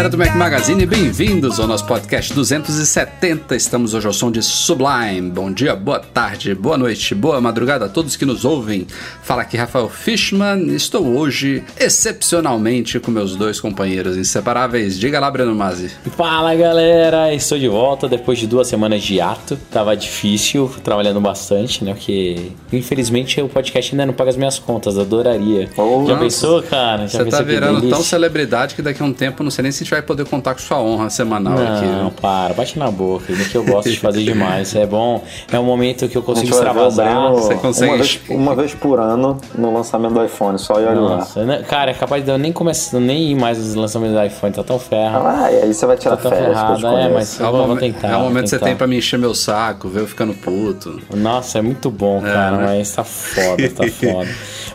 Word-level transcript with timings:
Galera 0.00 0.08
do 0.08 0.16
Mac 0.16 0.34
Magazine, 0.34 0.86
bem-vindos 0.86 1.60
ao 1.60 1.66
nosso 1.66 1.84
podcast 1.84 2.32
270. 2.32 3.54
Estamos 3.54 3.92
hoje 3.92 4.06
ao 4.06 4.14
som 4.14 4.30
de 4.30 4.42
Sublime. 4.42 5.30
Bom 5.30 5.52
dia, 5.52 5.76
boa 5.76 6.00
tarde, 6.00 6.54
boa 6.54 6.78
noite, 6.78 7.14
boa 7.14 7.38
madrugada 7.38 7.84
a 7.84 7.88
todos 7.88 8.16
que 8.16 8.24
nos 8.24 8.46
ouvem. 8.46 8.86
Fala 9.22 9.42
aqui 9.42 9.58
Rafael 9.58 9.90
Fishman. 9.90 10.74
Estou 10.74 11.06
hoje 11.06 11.62
excepcionalmente 11.78 12.98
com 12.98 13.10
meus 13.10 13.36
dois 13.36 13.60
companheiros 13.60 14.16
inseparáveis. 14.16 14.98
Diga 14.98 15.20
lá, 15.20 15.30
Breno 15.30 15.54
Mazzi. 15.54 15.90
Fala 16.16 16.54
galera, 16.54 17.34
estou 17.34 17.58
de 17.58 17.68
volta 17.68 18.08
depois 18.08 18.38
de 18.38 18.46
duas 18.46 18.68
semanas 18.68 19.02
de 19.02 19.20
ato. 19.20 19.58
Tava 19.70 19.94
difícil, 19.94 20.72
trabalhando 20.82 21.20
bastante, 21.20 21.84
né? 21.84 21.92
Porque 21.92 22.52
infelizmente 22.72 23.38
o 23.42 23.50
podcast 23.50 23.92
ainda 23.92 24.06
não 24.06 24.14
paga 24.14 24.30
as 24.30 24.36
minhas 24.36 24.58
contas, 24.58 24.96
adoraria. 24.96 25.68
Oh, 25.76 26.06
Já 26.06 26.16
pensou, 26.16 26.62
cara? 26.62 27.06
Já 27.06 27.18
Você 27.18 27.24
pensou 27.24 27.38
tá 27.40 27.44
virando 27.44 27.86
tão 27.90 28.02
celebridade 28.02 28.74
que 28.74 28.80
daqui 28.80 29.02
a 29.02 29.04
um 29.04 29.12
tempo 29.12 29.42
não 29.42 29.50
sei 29.50 29.64
nem 29.64 29.72
se 29.72 29.89
gente 29.90 29.98
vai 29.98 30.02
poder 30.02 30.24
contar 30.26 30.54
com 30.54 30.60
sua 30.60 30.78
honra 30.80 31.10
semanal 31.10 31.54
aqui. 31.54 31.84
Não, 31.86 32.10
para, 32.10 32.54
bate 32.54 32.78
na 32.78 32.90
boca, 32.90 33.32
isso 33.32 33.50
que 33.50 33.56
eu 33.56 33.64
gosto 33.64 33.90
de 33.90 33.98
fazer 33.98 34.22
demais. 34.22 34.74
É 34.74 34.86
bom, 34.86 35.22
é 35.52 35.58
um 35.58 35.64
momento 35.64 36.08
que 36.08 36.16
eu 36.16 36.22
consigo 36.22 36.48
extravasar. 36.50 37.32
Você 37.32 37.54
consegue- 37.56 37.90
uma, 37.90 37.96
vez, 37.98 38.20
uma 38.30 38.54
vez 38.54 38.74
por 38.74 39.00
ano 39.00 39.36
no 39.56 39.74
lançamento 39.74 40.14
do 40.14 40.24
iPhone, 40.24 40.58
só 40.58 40.74
ir 40.80 40.84
olhar. 40.86 40.94
Nossa, 40.94 41.44
né? 41.44 41.64
cara, 41.68 41.90
é 41.90 41.94
capaz 41.94 42.24
de 42.24 42.30
eu 42.30 42.38
nem 42.38 42.52
começar, 42.52 42.98
nem 43.00 43.30
ir 43.32 43.34
mais 43.34 43.58
nos 43.58 43.74
lançamentos 43.74 44.16
do 44.16 44.24
iPhone, 44.24 44.52
tá 44.52 44.62
tão 44.62 44.78
ferro. 44.78 45.26
Ah, 45.26 45.50
e 45.50 45.56
aí 45.64 45.74
você 45.74 45.86
vai 45.86 45.96
tirar 45.96 46.16
Tá 46.16 46.28
férias 46.30 46.58
que 46.60 46.70
eu 46.72 46.76
te 46.76 46.80
ferrado, 46.82 46.98
é, 46.98 47.08
mas- 47.08 47.40
É 47.40 47.42
o, 47.48 47.50
Vamos 47.52 47.66
momen- 47.68 47.92
tentar, 47.92 48.08
é 48.08 48.16
o 48.16 48.20
momento 48.20 48.44
que 48.44 48.50
você 48.50 48.58
tem 48.58 48.76
pra 48.76 48.86
me 48.86 48.96
encher 48.98 49.18
meu 49.18 49.34
saco, 49.34 49.88
ver 49.88 50.00
eu 50.00 50.06
ficando 50.06 50.34
puto. 50.34 51.00
Nossa, 51.14 51.58
é 51.58 51.62
muito 51.62 51.90
bom, 51.90 52.20
cara, 52.20 52.56
né? 52.58 52.64
mas 52.66 52.94
tá 52.94 53.02
foda, 53.02 53.68
tá 53.70 53.84
foda. 53.90 54.28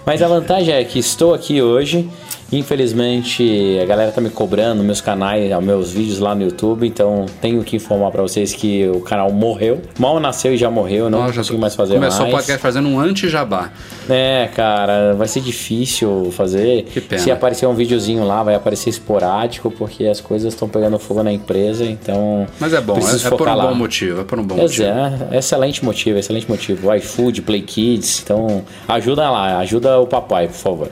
Mas 0.06 0.22
a 0.22 0.28
vantagem 0.28 0.74
é 0.74 0.84
que 0.84 1.00
estou 1.00 1.34
aqui 1.34 1.62
hoje. 1.62 2.10
Infelizmente, 2.52 3.80
a 3.82 3.86
galera 3.86 4.12
tá 4.12 4.22
me 4.22 4.30
cobrando 4.30 4.84
meus 4.84 5.02
canais, 5.02 5.52
meus 5.64 5.92
vídeos 5.92 6.20
lá 6.20 6.36
no 6.36 6.44
YouTube, 6.44 6.88
então 6.88 7.26
tenho 7.42 7.64
que 7.64 7.76
informar 7.76 8.12
pra 8.12 8.22
vocês 8.22 8.54
que 8.54 8.88
o 8.88 9.02
canal 9.02 9.32
morreu. 9.32 9.82
Mal 10.00 10.20
nasceu 10.20 10.54
e 10.54 10.58
já 10.58 10.70
morreu, 10.70 11.10
não 11.10 11.20
Ó, 11.22 11.28
já 11.30 11.38
consigo 11.38 11.60
mais 11.60 11.76
fazer 11.76 11.96
Começou 11.96 12.22
mais. 12.22 12.34
o 12.34 12.38
podcast 12.38 12.62
fazendo 12.62 12.88
um 12.88 13.00
anti-jabá. 13.00 13.72
É, 14.10 14.50
cara, 14.56 15.14
vai 15.14 15.28
ser 15.28 15.42
difícil 15.42 16.32
fazer. 16.32 16.84
Que 16.84 17.02
pena. 17.02 17.22
Se 17.22 17.32
aparecer 17.32 17.66
um 17.66 17.74
videozinho 17.74 18.24
lá, 18.26 18.44
vai 18.44 18.56
aparecer 18.56 18.90
esporádico, 18.90 19.72
porque 19.72 20.06
as 20.06 20.22
coisas 20.22 20.54
estão 20.54 20.70
pegando 20.70 21.00
fogo 21.00 21.24
na 21.24 21.32
empresa, 21.32 21.84
então. 21.86 22.48
Mas 22.60 22.74
é 22.74 22.82
bom, 22.82 22.98
é, 22.98 23.28
é 23.28 23.30
por 23.30 23.48
um 23.48 23.56
lá. 23.56 23.68
bom 23.68 23.76
motivo, 23.76 24.22
é 24.22 24.24
por 24.24 24.40
um 24.40 24.44
bom 24.44 24.56
motivo. 24.56 24.84
é, 24.84 25.38
excelente 25.38 25.84
motivo, 25.84 26.20
excelente 26.20 26.50
motivo. 26.50 26.94
iFood, 26.94 27.42
Play 27.42 27.62
Kids, 27.62 28.22
então 28.24 28.64
ajuda 28.88 29.30
lá, 29.30 29.58
ajuda 29.60 30.00
o 30.00 30.08
papai, 30.08 30.48
por 30.48 30.56
favor. 30.56 30.90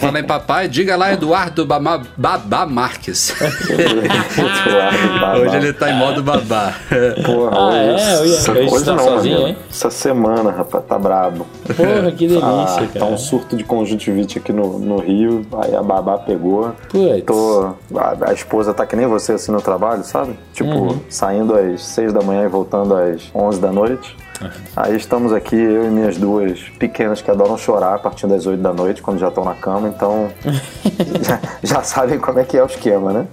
Fala 0.00 0.18
aí, 0.18 0.22
papai, 0.22 0.68
diga 0.68 0.93
lá 0.96 1.12
Eduardo 1.12 1.64
Babá, 1.66 2.00
Babá 2.16 2.66
Marques. 2.66 3.34
Eduardo 3.70 5.20
Babá. 5.20 5.36
Hoje 5.38 5.56
ele 5.56 5.72
tá 5.72 5.90
em 5.90 5.96
modo 5.98 6.22
babá. 6.22 6.74
Porra, 7.24 7.50
Ah, 7.56 7.68
hoje, 7.68 8.04
é? 8.04 8.14
Eu 8.16 8.26
ia- 8.26 8.34
essa- 8.36 8.52
eu 8.52 8.66
hoje 8.66 8.76
estar 8.76 8.92
não, 8.96 9.04
sozinho, 9.04 9.48
hein? 9.48 9.56
Essa 9.70 9.90
semana, 9.90 10.50
rapaz, 10.50 10.84
tá 10.86 10.98
brabo. 10.98 11.46
Porra, 11.76 12.10
que 12.12 12.26
delícia, 12.26 12.46
Ah, 12.46 12.76
cara. 12.92 13.00
tá 13.00 13.04
um 13.06 13.16
surto 13.18 13.56
de 13.56 13.64
conjuntivite 13.64 14.38
aqui 14.38 14.52
no, 14.52 14.78
no 14.78 14.98
Rio, 14.98 15.46
aí 15.62 15.74
a 15.74 15.82
babá 15.82 16.18
pegou. 16.18 16.72
Tô, 17.26 17.74
a, 17.96 18.30
a 18.30 18.32
esposa 18.32 18.72
tá 18.74 18.86
que 18.86 18.96
nem 18.96 19.06
você 19.06 19.32
assim 19.32 19.52
no 19.52 19.60
trabalho, 19.60 20.04
sabe? 20.04 20.38
Tipo, 20.52 20.70
Uhum. 20.74 21.00
saindo 21.08 21.54
às 21.56 21.82
6 21.84 22.12
da 22.12 22.20
manhã 22.22 22.44
e 22.44 22.48
voltando 22.48 22.94
às 22.94 23.22
11 23.34 23.60
da 23.60 23.70
noite. 23.72 24.16
Aí 24.76 24.96
estamos 24.96 25.32
aqui, 25.32 25.56
eu 25.56 25.86
e 25.86 25.90
minhas 25.90 26.16
duas 26.16 26.60
pequenas 26.78 27.22
que 27.22 27.30
adoram 27.30 27.56
chorar 27.56 27.94
a 27.94 27.98
partir 27.98 28.26
das 28.26 28.46
8 28.46 28.60
da 28.60 28.72
noite, 28.72 29.02
quando 29.02 29.18
já 29.18 29.28
estão 29.28 29.44
na 29.44 29.54
cama, 29.54 29.88
então 29.88 30.30
já, 31.22 31.40
já 31.62 31.82
sabem 31.82 32.18
como 32.18 32.38
é 32.38 32.44
que 32.44 32.56
é 32.56 32.62
o 32.62 32.66
esquema, 32.66 33.12
né? 33.12 33.26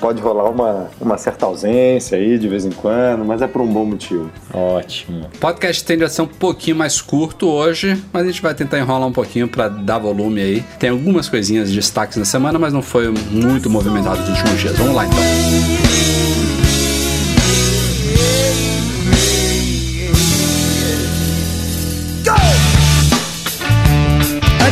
Pode 0.00 0.20
rolar 0.20 0.50
uma, 0.50 0.90
uma 1.00 1.18
certa 1.18 1.46
ausência 1.46 2.18
aí 2.18 2.38
de 2.38 2.48
vez 2.48 2.64
em 2.64 2.70
quando, 2.70 3.24
mas 3.24 3.42
é 3.42 3.46
por 3.46 3.62
um 3.62 3.66
bom 3.66 3.84
motivo. 3.84 4.30
Ótimo. 4.52 5.26
O 5.34 5.38
podcast 5.38 5.84
tende 5.84 6.04
a 6.04 6.08
ser 6.08 6.22
um 6.22 6.26
pouquinho 6.26 6.76
mais 6.76 7.00
curto 7.00 7.48
hoje, 7.48 8.02
mas 8.12 8.24
a 8.24 8.26
gente 8.26 8.42
vai 8.42 8.54
tentar 8.54 8.78
enrolar 8.78 9.06
um 9.06 9.12
pouquinho 9.12 9.48
pra 9.48 9.68
dar 9.68 9.98
volume 9.98 10.40
aí. 10.40 10.64
Tem 10.78 10.90
algumas 10.90 11.28
coisinhas 11.28 11.70
de 11.70 11.76
destaques 11.76 12.16
na 12.16 12.24
semana, 12.24 12.58
mas 12.58 12.72
não 12.72 12.82
foi 12.82 13.08
muito 13.30 13.68
movimentado 13.70 14.20
nos 14.20 14.30
últimos 14.30 14.60
dias. 14.60 14.76
Vamos 14.76 14.94
lá 14.94 15.06
então. 15.06 16.15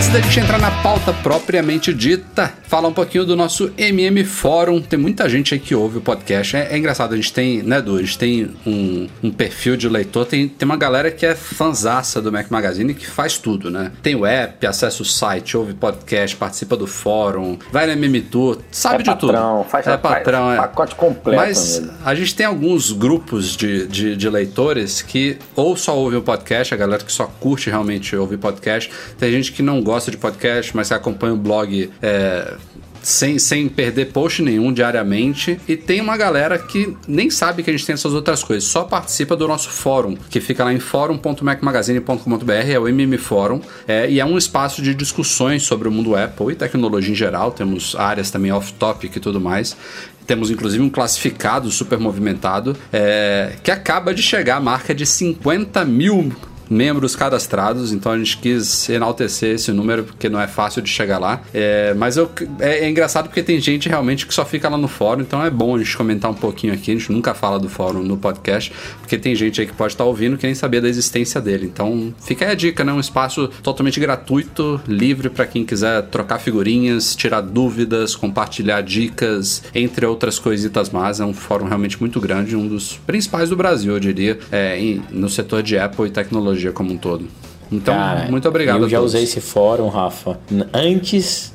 Antes 0.05 0.13
da 0.13 0.21
gente 0.21 0.41
entrar 0.41 0.59
na 0.59 0.71
pauta 0.83 1.15
propriamente 1.15 1.93
dita, 1.95 2.53
falar 2.69 2.89
um 2.89 2.93
pouquinho 2.93 3.25
do 3.25 3.35
nosso 3.35 3.73
MM 3.79 4.23
Fórum. 4.23 4.79
Tem 4.83 4.99
muita 4.99 5.27
gente 5.31 5.55
aí 5.55 5.59
que 5.61 5.75
ouve 5.75 5.97
o 5.97 6.01
podcast. 6.03 6.57
É, 6.57 6.69
é 6.73 6.77
engraçado, 6.77 7.15
a 7.15 7.17
gente 7.17 7.33
tem, 7.33 7.63
né, 7.63 7.81
Du? 7.81 7.97
A 7.97 8.01
gente 8.03 8.19
tem 8.19 8.51
um, 8.67 9.09
um 9.23 9.31
perfil 9.31 9.79
de 9.79 9.89
leitor, 9.89 10.27
tem, 10.27 10.47
tem 10.47 10.67
uma 10.67 10.77
galera 10.77 11.11
que 11.11 11.25
é 11.25 11.35
fanzaça 11.35 12.21
do 12.21 12.31
Mac 12.31 12.51
Magazine 12.51 12.93
que 12.93 13.07
faz 13.07 13.39
tudo, 13.39 13.71
né? 13.71 13.93
Tem 14.03 14.15
o 14.15 14.27
app, 14.27 14.67
acessa 14.67 15.01
o 15.03 15.07
site, 15.07 15.57
ouve 15.57 15.73
podcast, 15.73 16.37
participa 16.37 16.77
do 16.77 16.87
fórum, 16.87 17.59
vai 17.73 17.87
no 17.87 17.93
MM 17.93 18.21
Tour, 18.21 18.59
sabe 18.71 18.97
É 19.09 19.13
de 19.15 19.19
tudo. 19.19 19.33
patrão, 19.33 19.65
faz- 19.65 19.87
é 19.87 19.97
patrão, 19.97 20.47
faz 20.49 20.59
é. 20.59 20.61
pacote 20.61 20.95
completo, 20.97 21.41
Mas 21.41 21.79
amigo. 21.79 21.95
a 22.05 22.15
gente 22.15 22.35
tem 22.35 22.45
alguns 22.45 22.93
grupos 22.93 23.57
de, 23.57 23.87
de, 23.87 24.15
de 24.17 24.29
leitores 24.29 25.01
que 25.01 25.39
ou 25.57 25.75
só 25.79 25.97
ouvem 25.97 26.19
o 26.19 26.23
podcast, 26.23 26.75
a 26.75 26.77
galera 26.77 27.03
que 27.03 27.11
só 27.13 27.25
curte 27.41 27.71
realmente 27.71 28.15
ouvir 28.15 28.37
podcast. 28.37 28.91
Tem 29.19 29.33
gente 29.33 29.51
que 29.51 29.63
não 29.63 29.81
gosta 29.81 29.94
de 30.11 30.17
podcast, 30.17 30.75
mas 30.77 30.89
que 30.89 30.95
acompanha 30.95 31.35
o 31.35 31.37
blog 31.37 31.91
é, 32.03 32.55
sem, 33.05 33.39
sem 33.39 33.69
perder 33.69 34.07
post 34.07 34.43
nenhum 34.43 34.73
diariamente. 34.73 35.61
E 35.69 35.77
tem 35.77 36.01
uma 36.01 36.17
galera 36.17 36.59
que 36.59 36.97
nem 37.07 37.31
sabe 37.31 37.63
que 37.63 37.71
a 37.71 37.73
gente 37.73 37.87
tem 37.87 37.93
essas 37.93 38.13
outras 38.13 38.43
coisas, 38.43 38.65
só 38.65 38.85
participa 38.85 39.37
do 39.37 39.47
nosso 39.47 39.69
fórum, 39.69 40.17
que 40.31 40.41
fica 40.41 40.65
lá 40.65 40.73
em 40.73 40.81
fórum.macmagazine.com.br, 40.81 42.53
é 42.53 42.79
o 42.79 42.89
MM 42.89 43.17
Fórum, 43.19 43.61
é, 43.87 44.11
e 44.11 44.21
é 44.21 44.25
um 44.25 44.39
espaço 44.39 44.83
de 44.83 44.95
discussões 44.95 45.63
sobre 45.63 45.87
o 45.87 45.93
mundo 45.93 46.17
Apple 46.17 46.53
e 46.53 46.55
tecnologia 46.55 47.13
em 47.13 47.15
geral. 47.15 47.53
Temos 47.53 47.95
áreas 47.95 48.31
também 48.31 48.51
off-topic 48.51 49.15
e 49.17 49.21
tudo 49.21 49.41
mais. 49.41 49.77
Temos 50.27 50.51
inclusive 50.51 50.83
um 50.83 50.89
classificado 50.89 51.71
super 51.71 51.99
movimentado 51.99 52.75
é, 52.91 53.57
que 53.63 53.71
acaba 53.71 54.15
de 54.15 54.23
chegar 54.23 54.57
à 54.57 54.61
marca 54.61 54.95
de 54.95 55.05
50 55.05 55.85
mil 55.85 56.33
membros 56.71 57.15
cadastrados, 57.17 57.93
então 57.93 58.13
a 58.13 58.19
gente 58.19 58.39
quis 58.39 58.89
enaltecer 58.89 59.55
esse 59.55 59.73
número 59.73 60.05
porque 60.05 60.29
não 60.29 60.41
é 60.41 60.47
fácil 60.47 60.81
de 60.83 60.89
chegar 60.89 61.19
lá. 61.19 61.43
É, 61.53 61.95
mas 61.95 62.17
eu, 62.17 62.31
é, 62.61 62.85
é 62.85 62.91
engraçado 62.91 63.27
porque 63.29 63.43
tem 63.43 63.61
gente 63.61 63.89
realmente 63.89 64.27
que 64.27 64.35
só 64.35 64.45
fica 64.45 64.69
lá 64.69 64.77
no 64.77 64.89
fórum, 64.89 65.21
então 65.23 65.45
é 65.45 65.51
bom 65.51 65.75
a 65.75 65.79
gente 65.79 65.97
comentar 65.97 66.31
um 66.31 66.35
pouquinho 66.35 66.73
aqui. 66.73 66.91
A 66.91 66.95
gente 66.95 67.13
nunca 67.13 67.35
fala 67.35 67.59
do 67.59 67.69
fórum 67.69 68.03
no 68.03 68.17
podcast, 68.17 68.73
porque 69.01 69.19
tem 69.19 69.35
gente 69.35 69.61
aí 69.61 69.67
que 69.67 69.73
pode 69.73 69.93
estar 69.95 70.05
ouvindo 70.05 70.37
que 70.37 70.47
nem 70.47 70.55
sabia 70.55 70.81
da 70.81 70.89
existência 70.89 71.41
dele. 71.41 71.67
Então 71.73 72.15
fica 72.25 72.45
aí 72.47 72.53
a 72.53 72.55
dica, 72.55 72.85
né? 72.85 72.93
Um 72.93 73.01
espaço 73.01 73.49
totalmente 73.63 73.99
gratuito, 74.01 74.81
livre 74.87 75.29
para 75.29 75.47
quem 75.47 75.65
quiser 75.65 76.03
trocar 76.05 76.39
figurinhas, 76.39 77.15
tirar 77.15 77.41
dúvidas, 77.41 78.15
compartilhar 78.17 78.81
dicas, 78.83 79.63
entre 79.75 80.07
outras 80.07 80.39
coisitas 80.39 80.91
más. 80.91 81.21
É 81.21 81.25
um 81.25 81.35
fórum 81.35 81.67
realmente 81.67 81.99
muito 82.01 82.21
grande, 82.21 82.57
um 82.57 82.67
dos 82.67 82.97
principais 83.07 83.49
do 83.51 83.57
Brasil, 83.57 83.93
eu 83.93 84.01
diria, 84.01 84.39
é, 84.51 84.79
em- 84.79 85.03
no 85.11 85.29
setor 85.29 85.63
de 85.63 85.77
Apple 85.79 86.07
e 86.07 86.11
tecnologia 86.11 86.54
como 86.73 86.93
um 86.93 86.97
todo. 86.97 87.27
Então, 87.73 87.95
Cara, 87.95 88.31
muito 88.31 88.47
obrigado 88.49 88.83
Eu 88.83 88.89
já 88.89 89.01
usei 89.01 89.25
esse 89.25 89.41
fórum, 89.41 89.89
Rafa, 89.89 90.39
antes 90.73 91.54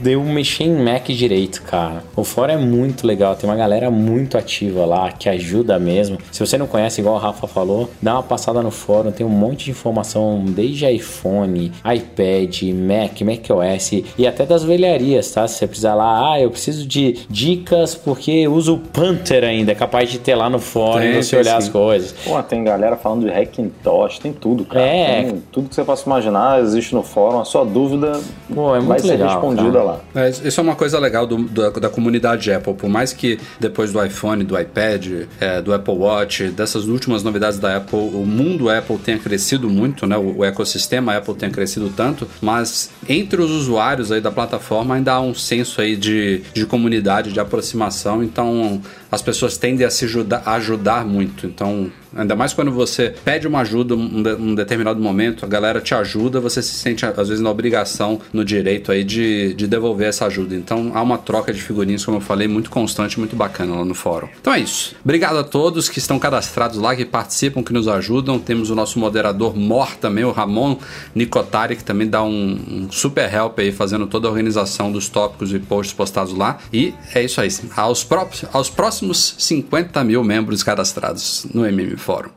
de 0.00 0.12
eu 0.12 0.22
mexer 0.22 0.64
em 0.64 0.84
Mac 0.84 1.06
direito, 1.06 1.62
cara. 1.62 2.02
O 2.16 2.24
fórum 2.24 2.52
é 2.52 2.56
muito 2.56 3.06
legal, 3.06 3.36
tem 3.36 3.48
uma 3.48 3.56
galera 3.56 3.90
muito 3.90 4.36
ativa 4.36 4.84
lá 4.84 5.12
que 5.12 5.28
ajuda 5.28 5.78
mesmo. 5.78 6.18
Se 6.30 6.40
você 6.40 6.58
não 6.58 6.66
conhece, 6.66 7.00
igual 7.00 7.14
o 7.14 7.18
Rafa 7.18 7.46
falou, 7.46 7.90
dá 8.02 8.14
uma 8.14 8.22
passada 8.22 8.62
no 8.62 8.70
fórum, 8.70 9.12
tem 9.12 9.24
um 9.24 9.30
monte 9.30 9.66
de 9.66 9.70
informação 9.70 10.44
desde 10.46 10.90
iPhone, 10.90 11.72
iPad, 11.84 12.62
Mac, 12.74 13.20
macOS 13.22 14.04
e 14.18 14.26
até 14.26 14.44
das 14.44 14.64
velharias, 14.64 15.30
tá? 15.30 15.46
Se 15.46 15.58
você 15.58 15.66
precisar 15.66 15.94
lá, 15.94 16.32
ah, 16.32 16.40
eu 16.40 16.50
preciso 16.50 16.86
de 16.86 17.18
dicas 17.28 17.94
porque 17.94 18.46
uso 18.48 18.74
o 18.74 18.78
Panther 18.78 19.44
ainda, 19.44 19.72
é 19.72 19.74
capaz 19.74 20.10
de 20.10 20.18
ter 20.18 20.34
lá 20.34 20.50
no 20.50 20.58
fórum 20.58 21.00
Tem, 21.00 21.18
e 21.18 21.22
você 21.22 21.36
olhar 21.36 21.60
sim. 21.60 21.66
as 21.66 21.68
coisas. 21.68 22.12
Pô, 22.24 22.42
tem 22.42 22.64
galera 22.64 22.96
falando 22.96 23.24
de 23.24 23.30
Hackintosh, 23.30 24.18
tem 24.18 24.32
tudo, 24.32 24.64
cara. 24.64 24.84
É. 24.84 25.22
Tem 25.22 25.42
tudo 25.52 25.68
que 25.68 25.74
você 25.74 25.84
possa 25.84 26.04
imaginar 26.06 26.60
existe 26.60 26.94
no 26.94 27.02
fórum. 27.02 27.40
A 27.40 27.44
sua 27.44 27.64
dúvida 27.64 28.20
Pô, 28.52 28.74
é 28.74 28.78
vai 28.78 28.80
muito 28.80 29.02
ser 29.02 29.16
legal, 29.16 29.40
respondida 29.50 29.78
cara. 29.78 29.84
lá. 29.84 30.00
É, 30.14 30.28
isso 30.30 30.60
é 30.60 30.62
uma 30.62 30.74
coisa 30.74 30.98
legal 30.98 31.26
do- 31.26 31.44
da, 31.44 31.70
da 31.70 31.88
comunidade 31.88 32.52
Apple. 32.52 32.74
Por 32.74 32.88
mais 32.88 33.12
que 33.12 33.38
depois 33.60 33.92
do 33.92 34.04
iPhone, 34.04 34.44
do 34.44 34.58
iPad, 34.58 35.26
é, 35.40 35.60
do 35.62 35.72
Apple 35.72 35.94
Watch, 35.94 36.44
dessas 36.48 36.86
últimas 36.86 37.22
novidades 37.22 37.58
da 37.58 37.76
Apple, 37.76 37.98
o 37.98 38.24
mundo 38.26 38.68
Apple 38.70 38.98
tenha 38.98 39.18
crescido 39.18 39.68
muito, 39.68 40.06
né? 40.06 40.16
O, 40.16 40.38
o 40.38 40.44
ecossistema 40.44 41.16
Apple 41.16 41.34
tenha 41.34 41.50
crescido 41.52 41.90
tanto, 41.96 42.26
mas 42.40 42.90
entre 43.08 43.40
os 43.40 43.50
usuários 43.50 44.10
aí 44.12 44.20
da 44.20 44.30
plataforma 44.30 44.94
ainda 44.94 45.12
há 45.12 45.20
um 45.20 45.34
senso 45.34 45.80
aí 45.80 45.96
de, 45.96 46.42
de 46.52 46.66
comunidade, 46.66 47.32
de 47.32 47.40
aproximação. 47.40 48.22
Então 48.22 48.80
as 49.14 49.22
pessoas 49.22 49.56
tendem 49.56 49.86
a 49.86 49.90
se 49.90 50.04
ajudar, 50.04 50.42
ajudar 50.46 51.04
muito. 51.06 51.46
Então 51.46 51.90
Ainda 52.16 52.36
mais 52.36 52.52
quando 52.54 52.70
você 52.70 53.12
pede 53.24 53.48
uma 53.48 53.58
ajuda 53.62 53.96
um, 53.96 54.22
de- 54.22 54.34
um 54.34 54.54
determinado 54.54 55.00
momento, 55.00 55.44
a 55.44 55.48
galera 55.48 55.80
te 55.80 55.96
ajuda, 55.96 56.38
você 56.38 56.62
se 56.62 56.72
sente, 56.74 57.04
às 57.04 57.16
vezes, 57.28 57.40
na 57.40 57.50
obrigação, 57.50 58.20
no 58.32 58.44
direito 58.44 58.92
aí 58.92 59.02
de, 59.02 59.52
de 59.54 59.66
devolver 59.66 60.06
essa 60.06 60.24
ajuda. 60.26 60.54
Então 60.54 60.92
há 60.94 61.02
uma 61.02 61.18
troca 61.18 61.52
de 61.52 61.60
figurinhas, 61.60 62.04
como 62.04 62.18
eu 62.18 62.20
falei, 62.20 62.46
muito 62.46 62.70
constante, 62.70 63.18
muito 63.18 63.34
bacana 63.34 63.74
lá 63.74 63.84
no 63.84 63.96
fórum. 63.96 64.28
Então 64.40 64.54
é 64.54 64.60
isso. 64.60 64.94
Obrigado 65.04 65.38
a 65.38 65.42
todos 65.42 65.88
que 65.88 65.98
estão 65.98 66.16
cadastrados 66.16 66.78
lá, 66.78 66.94
que 66.94 67.04
participam, 67.04 67.64
que 67.64 67.72
nos 67.72 67.88
ajudam. 67.88 68.38
Temos 68.38 68.70
o 68.70 68.76
nosso 68.76 68.96
moderador 69.00 69.56
Mor 69.56 69.96
também, 69.96 70.22
o 70.22 70.30
Ramon 70.30 70.76
Nicotari, 71.16 71.74
que 71.74 71.82
também 71.82 72.08
dá 72.08 72.22
um, 72.22 72.28
um 72.86 72.92
super 72.92 73.28
help 73.34 73.58
aí, 73.58 73.72
fazendo 73.72 74.06
toda 74.06 74.28
a 74.28 74.30
organização 74.30 74.92
dos 74.92 75.08
tópicos 75.08 75.52
e 75.52 75.58
posts 75.58 75.92
postados 75.92 76.32
lá. 76.32 76.58
E 76.72 76.94
é 77.12 77.24
isso 77.24 77.40
aí. 77.40 77.48
Aos, 77.76 78.04
pró- 78.04 78.28
aos 78.52 78.70
próximos 78.70 79.03
50 79.12 80.02
mil 80.04 80.22
membros 80.24 80.62
cadastrados 80.62 81.46
no 81.52 81.66
MM 81.66 81.96
Fórum. 81.96 82.30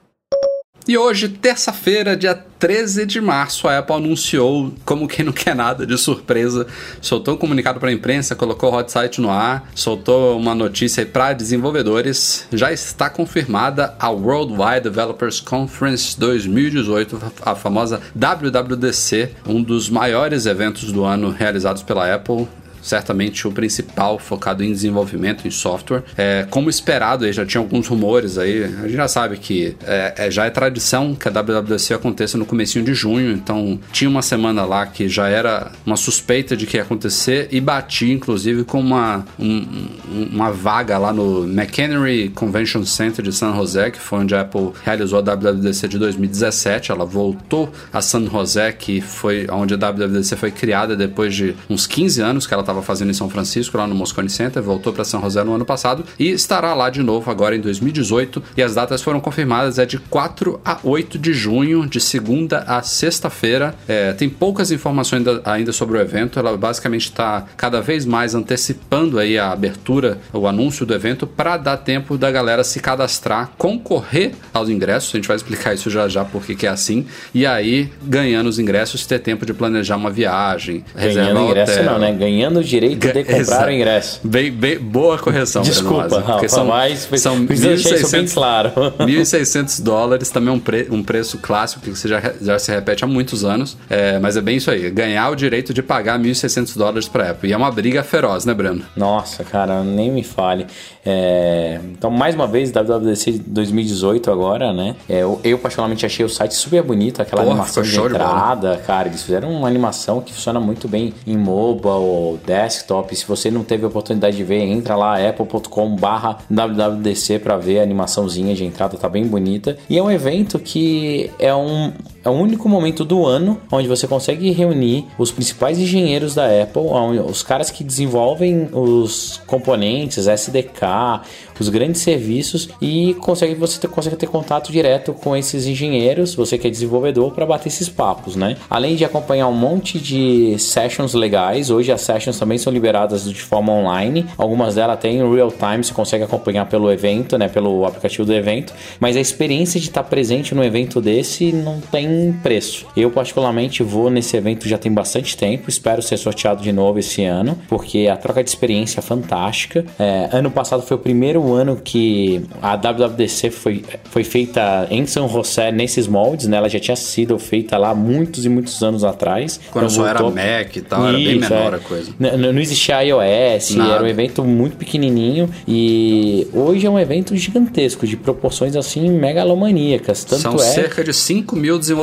E 0.87 0.97
hoje, 0.97 1.27
terça-feira, 1.27 2.15
dia 2.15 2.33
13 2.33 3.05
de 3.05 3.19
março, 3.19 3.67
a 3.67 3.79
Apple 3.79 3.93
anunciou, 3.93 4.73
como 4.85 5.05
quem 5.05 5.25
não 5.25 5.33
quer 5.33 5.53
nada, 5.53 5.85
de 5.85 5.97
surpresa, 5.97 6.65
soltou 7.01 7.33
um 7.33 7.37
comunicado 7.37 7.77
para 7.77 7.89
a 7.89 7.91
imprensa, 7.91 8.37
colocou 8.37 8.71
o 8.71 8.77
hot 8.77 8.89
site 8.89 9.19
no 9.19 9.29
ar, 9.29 9.69
soltou 9.75 10.37
uma 10.39 10.55
notícia 10.55 11.05
para 11.05 11.33
desenvolvedores. 11.33 12.47
Já 12.53 12.71
está 12.71 13.09
confirmada 13.09 13.95
a 13.99 14.09
Worldwide 14.09 14.83
Developers 14.83 15.41
Conference 15.41 16.17
2018, 16.17 17.19
a 17.41 17.53
famosa 17.53 18.01
WWDC, 18.15 19.31
um 19.45 19.61
dos 19.61 19.89
maiores 19.89 20.45
eventos 20.45 20.93
do 20.93 21.03
ano 21.03 21.31
realizados 21.31 21.83
pela 21.83 22.15
Apple 22.15 22.47
certamente 22.87 23.47
o 23.47 23.51
principal 23.51 24.17
focado 24.19 24.63
em 24.63 24.71
desenvolvimento 24.71 25.47
em 25.47 25.51
software. 25.51 26.03
É, 26.17 26.45
como 26.49 26.69
esperado, 26.69 27.25
aí 27.25 27.31
já 27.33 27.45
tinha 27.45 27.61
alguns 27.61 27.87
rumores 27.87 28.37
aí. 28.37 28.63
A 28.63 28.67
gente 28.87 28.93
já 28.95 29.07
sabe 29.07 29.37
que 29.37 29.75
é, 29.85 30.13
é- 30.17 30.31
já 30.31 30.45
é 30.45 30.49
tradição 30.49 31.13
que 31.15 31.27
a 31.27 31.31
WWDC 31.31 31.93
aconteça 31.93 32.37
no 32.37 32.45
comecinho 32.45 32.83
de 32.85 32.93
junho, 32.93 33.31
então 33.31 33.79
tinha 33.91 34.09
uma 34.09 34.21
semana 34.21 34.65
lá 34.65 34.85
que 34.85 35.07
já 35.09 35.27
era 35.27 35.71
uma 35.85 35.97
suspeita 35.97 36.55
de 36.55 36.65
que 36.65 36.77
ia 36.77 36.83
acontecer 36.83 37.47
e 37.51 37.59
bati 37.59 38.11
inclusive 38.11 38.63
com 38.63 38.79
uma, 38.79 39.25
um- 39.39 39.65
um- 40.11 40.29
uma 40.33 40.51
vaga 40.51 40.97
lá 40.97 41.11
no 41.11 41.43
McHenry 41.45 42.29
Convention 42.29 42.83
Center 42.85 43.23
de 43.23 43.33
San 43.33 43.53
José, 43.55 43.91
que 43.91 43.99
foi 43.99 44.19
onde 44.19 44.33
a 44.35 44.41
Apple 44.41 44.71
realizou 44.83 45.19
a 45.19 45.21
WWDC 45.21 45.87
de 45.87 45.97
2017. 45.97 46.91
Ela 46.91 47.05
voltou 47.05 47.71
a 47.91 48.01
San 48.01 48.25
José, 48.29 48.71
que 48.71 49.01
foi 49.01 49.47
onde 49.51 49.73
a 49.73 49.77
WWDC 49.77 50.35
foi 50.35 50.51
criada 50.51 50.95
depois 50.95 51.35
de 51.35 51.55
uns 51.69 51.85
15 51.87 52.21
anos 52.21 52.45
que 52.47 52.53
ela 52.53 52.61
estava 52.61 52.76
fazendo 52.81 53.11
em 53.11 53.13
São 53.13 53.29
Francisco, 53.29 53.77
lá 53.77 53.87
no 53.87 53.95
Moscone 53.95 54.29
Center, 54.29 54.61
voltou 54.61 54.93
para 54.93 55.03
São 55.03 55.21
José 55.21 55.43
no 55.43 55.53
ano 55.53 55.65
passado 55.65 56.03
e 56.19 56.29
estará 56.29 56.73
lá 56.73 56.89
de 56.89 57.01
novo 57.01 57.29
agora 57.29 57.55
em 57.55 57.61
2018. 57.61 58.41
E 58.55 58.63
as 58.63 58.75
datas 58.75 59.01
foram 59.01 59.19
confirmadas, 59.19 59.79
é 59.79 59.85
de 59.85 59.97
4 59.97 60.59
a 60.63 60.79
8 60.83 61.17
de 61.17 61.33
junho, 61.33 61.87
de 61.87 61.99
segunda 61.99 62.59
a 62.59 62.81
sexta-feira. 62.81 63.75
É, 63.87 64.13
tem 64.13 64.29
poucas 64.29 64.71
informações 64.71 65.23
ainda, 65.43 65.71
sobre 65.71 65.97
o 65.97 66.01
evento, 66.01 66.39
ela 66.39 66.55
basicamente 66.57 67.05
está 67.05 67.45
cada 67.55 67.81
vez 67.81 68.05
mais 68.05 68.33
antecipando 68.33 69.19
aí 69.19 69.37
a 69.37 69.51
abertura, 69.51 70.19
o 70.33 70.47
anúncio 70.47 70.85
do 70.85 70.93
evento, 70.93 71.27
para 71.27 71.57
dar 71.57 71.77
tempo 71.77 72.17
da 72.17 72.31
galera 72.31 72.63
se 72.63 72.79
cadastrar, 72.79 73.51
concorrer 73.57 74.31
aos 74.53 74.69
ingressos. 74.69 75.13
A 75.13 75.17
gente 75.17 75.27
vai 75.27 75.37
explicar 75.37 75.73
isso 75.73 75.89
já 75.89 76.07
já 76.07 76.23
porque 76.23 76.55
que 76.55 76.65
é 76.65 76.69
assim. 76.69 77.05
E 77.33 77.45
aí, 77.45 77.89
ganhando 78.03 78.47
os 78.47 78.59
ingressos, 78.59 79.05
ter 79.05 79.19
tempo 79.19 79.45
de 79.45 79.53
planejar 79.53 79.95
uma 79.95 80.09
viagem, 80.09 80.83
reservar 80.95 81.33
Ganhando 81.33 81.49
ingresso 81.49 81.71
hotel. 81.73 81.85
não, 81.85 81.99
né? 81.99 82.11
Ganhando 82.13 82.56
o 82.59 82.63
direito 82.63 82.99
de 82.99 83.23
comprar 83.23 83.37
Exato. 83.39 83.67
o 83.67 83.71
ingresso. 83.71 84.19
Bem, 84.23 84.51
bem, 84.51 84.77
boa 84.79 85.17
correção. 85.17 85.61
Desculpa, 85.61 86.19
Rafa, 86.19 86.63
mas 86.63 87.05
precisa 87.05 87.35
deixar 87.35 87.95
isso 87.95 88.11
bem 88.11 88.25
claro. 88.27 88.71
1.600 88.99 89.81
dólares 89.81 90.29
também 90.29 90.49
é 90.49 90.51
um, 90.53 90.59
pre- 90.59 90.87
um 90.91 91.03
preço 91.03 91.37
clássico 91.39 91.81
que 91.81 91.89
você 91.89 92.07
já, 92.07 92.21
já 92.41 92.59
se 92.59 92.71
repete 92.71 93.03
há 93.03 93.07
muitos 93.07 93.43
anos. 93.43 93.77
É, 93.89 94.19
mas 94.19 94.37
é 94.37 94.41
bem 94.41 94.57
isso 94.57 94.69
aí. 94.71 94.89
Ganhar 94.89 95.29
o 95.29 95.35
direito 95.35 95.73
de 95.73 95.81
pagar 95.81 96.19
1.600 96.19 96.77
dólares 96.77 97.07
para 97.07 97.31
Apple. 97.31 97.49
E 97.49 97.53
é 97.53 97.57
uma 97.57 97.71
briga 97.71 98.03
feroz, 98.03 98.45
né, 98.45 98.53
Breno? 98.53 98.83
Nossa, 98.95 99.43
cara, 99.43 99.83
nem 99.83 100.11
me 100.11 100.23
fale. 100.23 100.65
É, 101.05 101.79
Então, 101.91 102.09
mais 102.11 102.35
uma 102.35 102.47
vez, 102.47 102.71
WWDC 102.71 103.41
2018 103.45 104.29
agora, 104.31 104.73
né? 104.73 104.95
É, 105.07 105.19
eu, 105.23 105.39
eu 105.43 105.57
particularmente 105.57 106.05
achei 106.05 106.25
o 106.25 106.29
site 106.29 106.53
super 106.53 106.81
bonito, 106.83 107.21
aquela 107.21 107.41
Porra, 107.41 107.53
animação 107.55 107.83
de 107.83 107.89
show 107.89 108.07
de 108.07 108.15
entrada, 108.15 108.77
cara. 108.85 109.07
Eles 109.07 109.23
fizeram 109.23 109.49
uma 109.51 109.67
animação 109.67 110.21
que 110.21 110.33
funciona 110.33 110.59
muito 110.59 110.87
bem 110.87 111.13
em 111.25 111.37
mobile, 111.37 112.39
desktop. 112.47 113.13
Se 113.13 113.25
você 113.25 113.51
não 113.51 113.63
teve 113.63 113.83
a 113.83 113.89
oportunidade 113.89 114.37
de 114.37 114.43
ver, 114.43 114.61
entra 114.61 114.95
lá 114.95 115.17
apple.com/barra 115.27 116.39
WWDC 116.49 117.39
para 117.39 117.57
ver 117.57 117.79
a 117.79 117.83
animaçãozinha 117.83 118.55
de 118.55 118.63
entrada, 118.63 118.97
tá 118.97 119.09
bem 119.09 119.27
bonita. 119.27 119.77
E 119.89 119.97
é 119.97 120.01
um 120.01 120.09
evento 120.09 120.57
que 120.57 121.29
é 121.37 121.53
um 121.53 121.91
é 122.23 122.29
o 122.29 122.33
único 122.33 122.67
momento 122.67 123.05
do 123.05 123.25
ano 123.25 123.59
onde 123.71 123.87
você 123.87 124.07
consegue 124.07 124.51
reunir 124.51 125.05
os 125.17 125.31
principais 125.31 125.79
engenheiros 125.79 126.35
da 126.35 126.45
Apple, 126.45 126.81
os 127.27 127.43
caras 127.43 127.71
que 127.71 127.83
desenvolvem 127.83 128.69
os 128.71 129.41
componentes, 129.45 130.27
SDK, 130.27 131.21
os 131.59 131.69
grandes 131.69 132.01
serviços 132.01 132.69
e 132.81 133.15
consegue 133.15 133.55
você 133.55 133.79
ter, 133.79 133.87
consegue 133.87 134.15
ter 134.15 134.27
contato 134.27 134.71
direto 134.71 135.13
com 135.13 135.35
esses 135.35 135.65
engenheiros, 135.65 136.35
você 136.35 136.57
que 136.57 136.67
é 136.67 136.69
desenvolvedor, 136.69 137.31
para 137.31 137.45
bater 137.45 137.67
esses 137.67 137.89
papos, 137.89 138.35
né? 138.35 138.57
Além 138.69 138.95
de 138.95 139.03
acompanhar 139.03 139.47
um 139.47 139.53
monte 139.53 139.99
de 139.99 140.57
sessions 140.59 141.13
legais, 141.13 141.69
hoje 141.69 141.91
as 141.91 142.01
sessions 142.01 142.37
também 142.37 142.57
são 142.57 142.71
liberadas 142.71 143.23
de 143.23 143.41
forma 143.41 143.71
online, 143.73 144.25
algumas 144.37 144.75
delas 144.75 144.97
em 145.03 145.17
real 145.33 145.51
time, 145.51 145.83
você 145.83 145.93
consegue 145.93 146.23
acompanhar 146.23 146.65
pelo 146.65 146.91
evento, 146.91 147.37
né? 147.37 147.47
Pelo 147.47 147.85
aplicativo 147.85 148.25
do 148.25 148.33
evento, 148.33 148.73
mas 148.99 149.15
a 149.15 149.19
experiência 149.19 149.79
de 149.79 149.87
estar 149.87 150.03
presente 150.03 150.53
no 150.53 150.63
evento 150.63 151.01
desse 151.01 151.51
não 151.51 151.79
tem 151.79 152.06
preço. 152.43 152.85
Eu 152.95 153.11
particularmente 153.11 153.83
vou 153.83 154.09
nesse 154.09 154.35
evento 154.37 154.67
já 154.67 154.77
tem 154.77 154.91
bastante 154.91 155.35
tempo, 155.37 155.69
espero 155.69 156.01
ser 156.01 156.17
sorteado 156.17 156.61
de 156.63 156.71
novo 156.71 156.99
esse 156.99 157.23
ano, 157.23 157.57
porque 157.67 158.07
a 158.11 158.15
troca 158.17 158.43
de 158.43 158.49
experiência 158.49 158.99
é 158.99 159.01
fantástica. 159.01 159.85
É, 159.99 160.29
ano 160.31 160.49
passado 160.51 160.81
foi 160.83 160.95
o 160.97 160.99
primeiro 160.99 161.53
ano 161.53 161.75
que 161.83 162.41
a 162.61 162.75
WWDC 162.75 163.49
foi, 163.51 163.83
foi 164.05 164.23
feita 164.23 164.87
em 164.89 165.05
São 165.05 165.27
José 165.29 165.71
nesses 165.71 166.07
moldes, 166.07 166.47
né? 166.47 166.57
Ela 166.57 166.69
já 166.69 166.79
tinha 166.79 166.95
sido 166.95 167.37
feita 167.39 167.77
lá 167.77 167.93
muitos 167.93 168.45
e 168.45 168.49
muitos 168.49 168.81
anos 168.83 169.03
atrás. 169.03 169.59
Quando 169.71 169.85
Então 169.85 169.95
só 170.03 170.07
era 170.07 170.21
Mac 170.23 170.75
e 170.75 170.81
tal, 170.81 171.07
era 171.07 171.17
bem 171.17 171.39
menor 171.39 171.73
é. 171.73 171.75
a 171.77 171.79
coisa. 171.79 172.11
N- 172.19 172.29
n- 172.37 172.51
Não 172.53 172.61
existia 172.61 173.01
iOS, 173.03 173.71
Nada. 173.75 173.93
era 173.93 174.03
um 174.03 174.07
evento 174.07 174.43
muito 174.43 174.77
pequenininho 174.77 175.49
e 175.67 176.47
hoje 176.53 176.85
é 176.85 176.89
um 176.89 176.99
evento 176.99 177.35
gigantesco, 177.35 178.05
de 178.07 178.15
proporções 178.17 178.75
assim 178.75 179.09
megalomaníacas. 179.09 180.23
Tanto 180.23 180.41
São 180.41 180.55
é 180.55 180.57
cerca 180.59 181.03
de 181.03 181.13
5 181.13 181.55
mil 181.55 181.77
desenvolvedores 181.77 181.96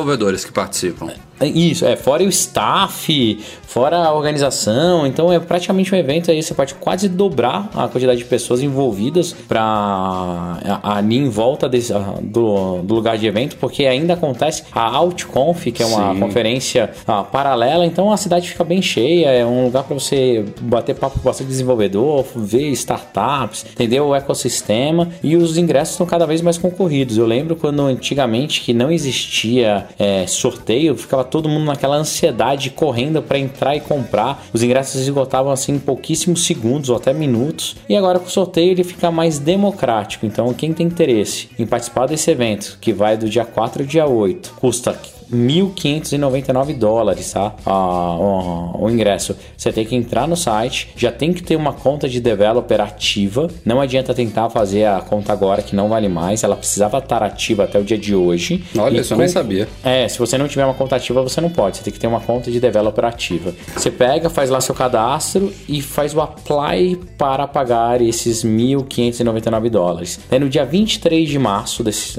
que 0.45 0.53
participam. 0.53 1.11
Isso, 1.43 1.85
é, 1.85 1.97
fora 1.97 2.23
o 2.23 2.29
staff, 2.29 3.39
fora 3.67 3.97
a 3.97 4.13
organização, 4.13 5.05
então 5.05 5.33
é 5.33 5.41
praticamente 5.41 5.93
um 5.93 5.99
evento 5.99 6.31
aí, 6.31 6.41
você 6.41 6.55
pode 6.55 6.75
quase 6.75 7.09
dobrar 7.09 7.69
a 7.75 7.89
quantidade 7.89 8.19
de 8.19 8.25
pessoas 8.25 8.63
envolvidas 8.63 9.33
para 9.49 10.81
ali 10.83 11.19
em 11.19 11.29
volta 11.29 11.69
desse, 11.69 11.93
do, 12.23 12.83
do 12.83 12.95
lugar 12.95 13.19
de 13.19 13.27
evento, 13.27 13.57
porque 13.57 13.85
ainda 13.85 14.15
acontece 14.15 14.63
a 14.73 15.01
OutConf, 15.01 15.73
que 15.73 15.83
é 15.83 15.87
uma 15.87 16.15
Sim. 16.15 16.21
conferência 16.21 16.91
ah, 17.07 17.25
paralela, 17.25 17.85
então 17.85 18.13
a 18.13 18.17
cidade 18.17 18.49
fica 18.49 18.63
bem 18.63 18.81
cheia, 18.81 19.27
é 19.27 19.45
um 19.45 19.65
lugar 19.65 19.83
para 19.83 19.95
você 19.95 20.45
bater 20.61 20.95
papo 20.95 21.19
com 21.19 21.25
bastante 21.25 21.49
desenvolvedor, 21.49 22.25
ver 22.37 22.71
startups, 22.71 23.67
entender 23.73 24.01
o 24.01 24.15
ecossistema 24.15 25.09
e 25.23 25.37
os 25.37 25.59
ingressos 25.59 25.95
estão 25.95 26.07
cada 26.07 26.27
vez 26.27 26.41
mais 26.41 26.57
concorridos. 26.57 27.19
Eu 27.19 27.27
lembro 27.27 27.57
quando 27.57 27.81
antigamente 27.81 28.61
que 28.61 28.73
não 28.73 28.91
existia 28.91 29.87
é, 29.99 30.27
sorteio, 30.29 30.97
ficava 30.97 31.24
todo 31.25 31.49
mundo 31.49 31.67
naquela 31.67 31.97
ansiedade 31.97 32.71
correndo 32.71 33.23
para 33.23 33.39
entrar 33.39 33.77
e 33.77 33.81
comprar. 33.81 34.45
Os 34.53 34.63
ingressos 34.63 35.01
esgotavam 35.01 35.53
assim 35.53 35.73
em 35.73 35.79
pouquíssimos 35.79 36.45
segundos 36.45 36.91
ou 36.91 36.97
até 36.97 37.13
minutos. 37.13 37.77
E 37.89 37.97
agora 37.97 38.19
com 38.19 38.27
o 38.27 38.31
sorteio 38.31 38.73
ele 38.73 38.85
fica 38.85 39.11
mais 39.11 39.39
democrático. 39.39 40.27
Então 40.27 40.53
quem 40.55 40.73
tem 40.73 40.87
interesse 40.87 41.49
em 41.59 41.67
participar 41.67 42.07
desse 42.07 42.31
evento, 42.31 42.79
que 42.81 42.93
vai 42.93 43.17
do 43.17 43.29
dia 43.29 43.45
4 43.45 43.83
ao 43.83 43.89
dia 43.89 44.07
8, 44.07 44.55
custa 44.61 44.93
1.599 45.33 46.77
dólares, 46.77 47.33
tá? 47.33 47.55
Ah, 47.65 48.17
o, 48.19 48.85
o, 48.85 48.91
ingresso. 48.91 49.37
Você 49.57 49.73
tem 49.73 49.85
que 49.85 49.95
entrar 49.95 50.27
no 50.27 50.37
site, 50.37 50.91
já 50.97 51.11
tem 51.11 51.33
que 51.33 51.43
ter 51.43 51.57
uma 51.57 51.73
conta 51.73 52.09
de 52.09 52.21
developer 52.21 52.81
ativa. 52.81 53.49
Não 53.65 53.81
adianta 53.81 54.15
tentar 54.15 54.51
fazer 54.51 54.85
a 54.85 55.01
conta 55.01 55.33
agora 55.33 55.63
que 55.63 55.75
não 55.75 55.89
vale 55.89 56.09
mais. 56.09 56.43
Ela 56.43 56.57
precisava 56.57 56.99
estar 56.99 57.23
ativa 57.23 57.65
até 57.65 57.79
o 57.79 57.85
dia 57.85 57.99
de 57.99 58.15
hoje. 58.15 58.65
Olha, 58.77 59.01
isso 59.01 59.15
eu 59.15 59.19
nem 59.19 59.29
sabia. 59.29 59.69
É, 59.83 60.09
se 60.09 60.19
você 60.19 60.37
não 60.39 60.49
tiver 60.49 60.65
uma 60.65 60.75
conta 60.75 60.97
ativa, 60.97 61.23
você 61.23 61.41
não 61.41 61.51
pode. 61.51 61.79
Você 61.79 61.85
tem 61.85 61.93
que 61.93 61.99
ter 61.99 62.07
uma 62.07 62.21
conta 62.21 62.51
de 62.51 62.61
developer 62.61 63.05
ativa. 63.05 63.55
Você 63.75 63.91
pega, 63.91 64.29
faz 64.31 64.51
lá 64.51 64.61
seu 64.61 64.75
cadastro 64.75 65.53
e 65.69 65.81
faz 65.81 66.15
o 66.15 66.21
apply 66.21 66.97
para 67.19 67.47
pagar 67.47 68.01
esses 68.01 68.45
1.599 68.45 69.71
dólares. 69.71 70.21
Aí 70.31 70.39
no 70.39 70.49
dia 70.49 70.65
23 70.65 71.29
de 71.29 71.39
março, 71.39 71.83
desse, 71.83 72.19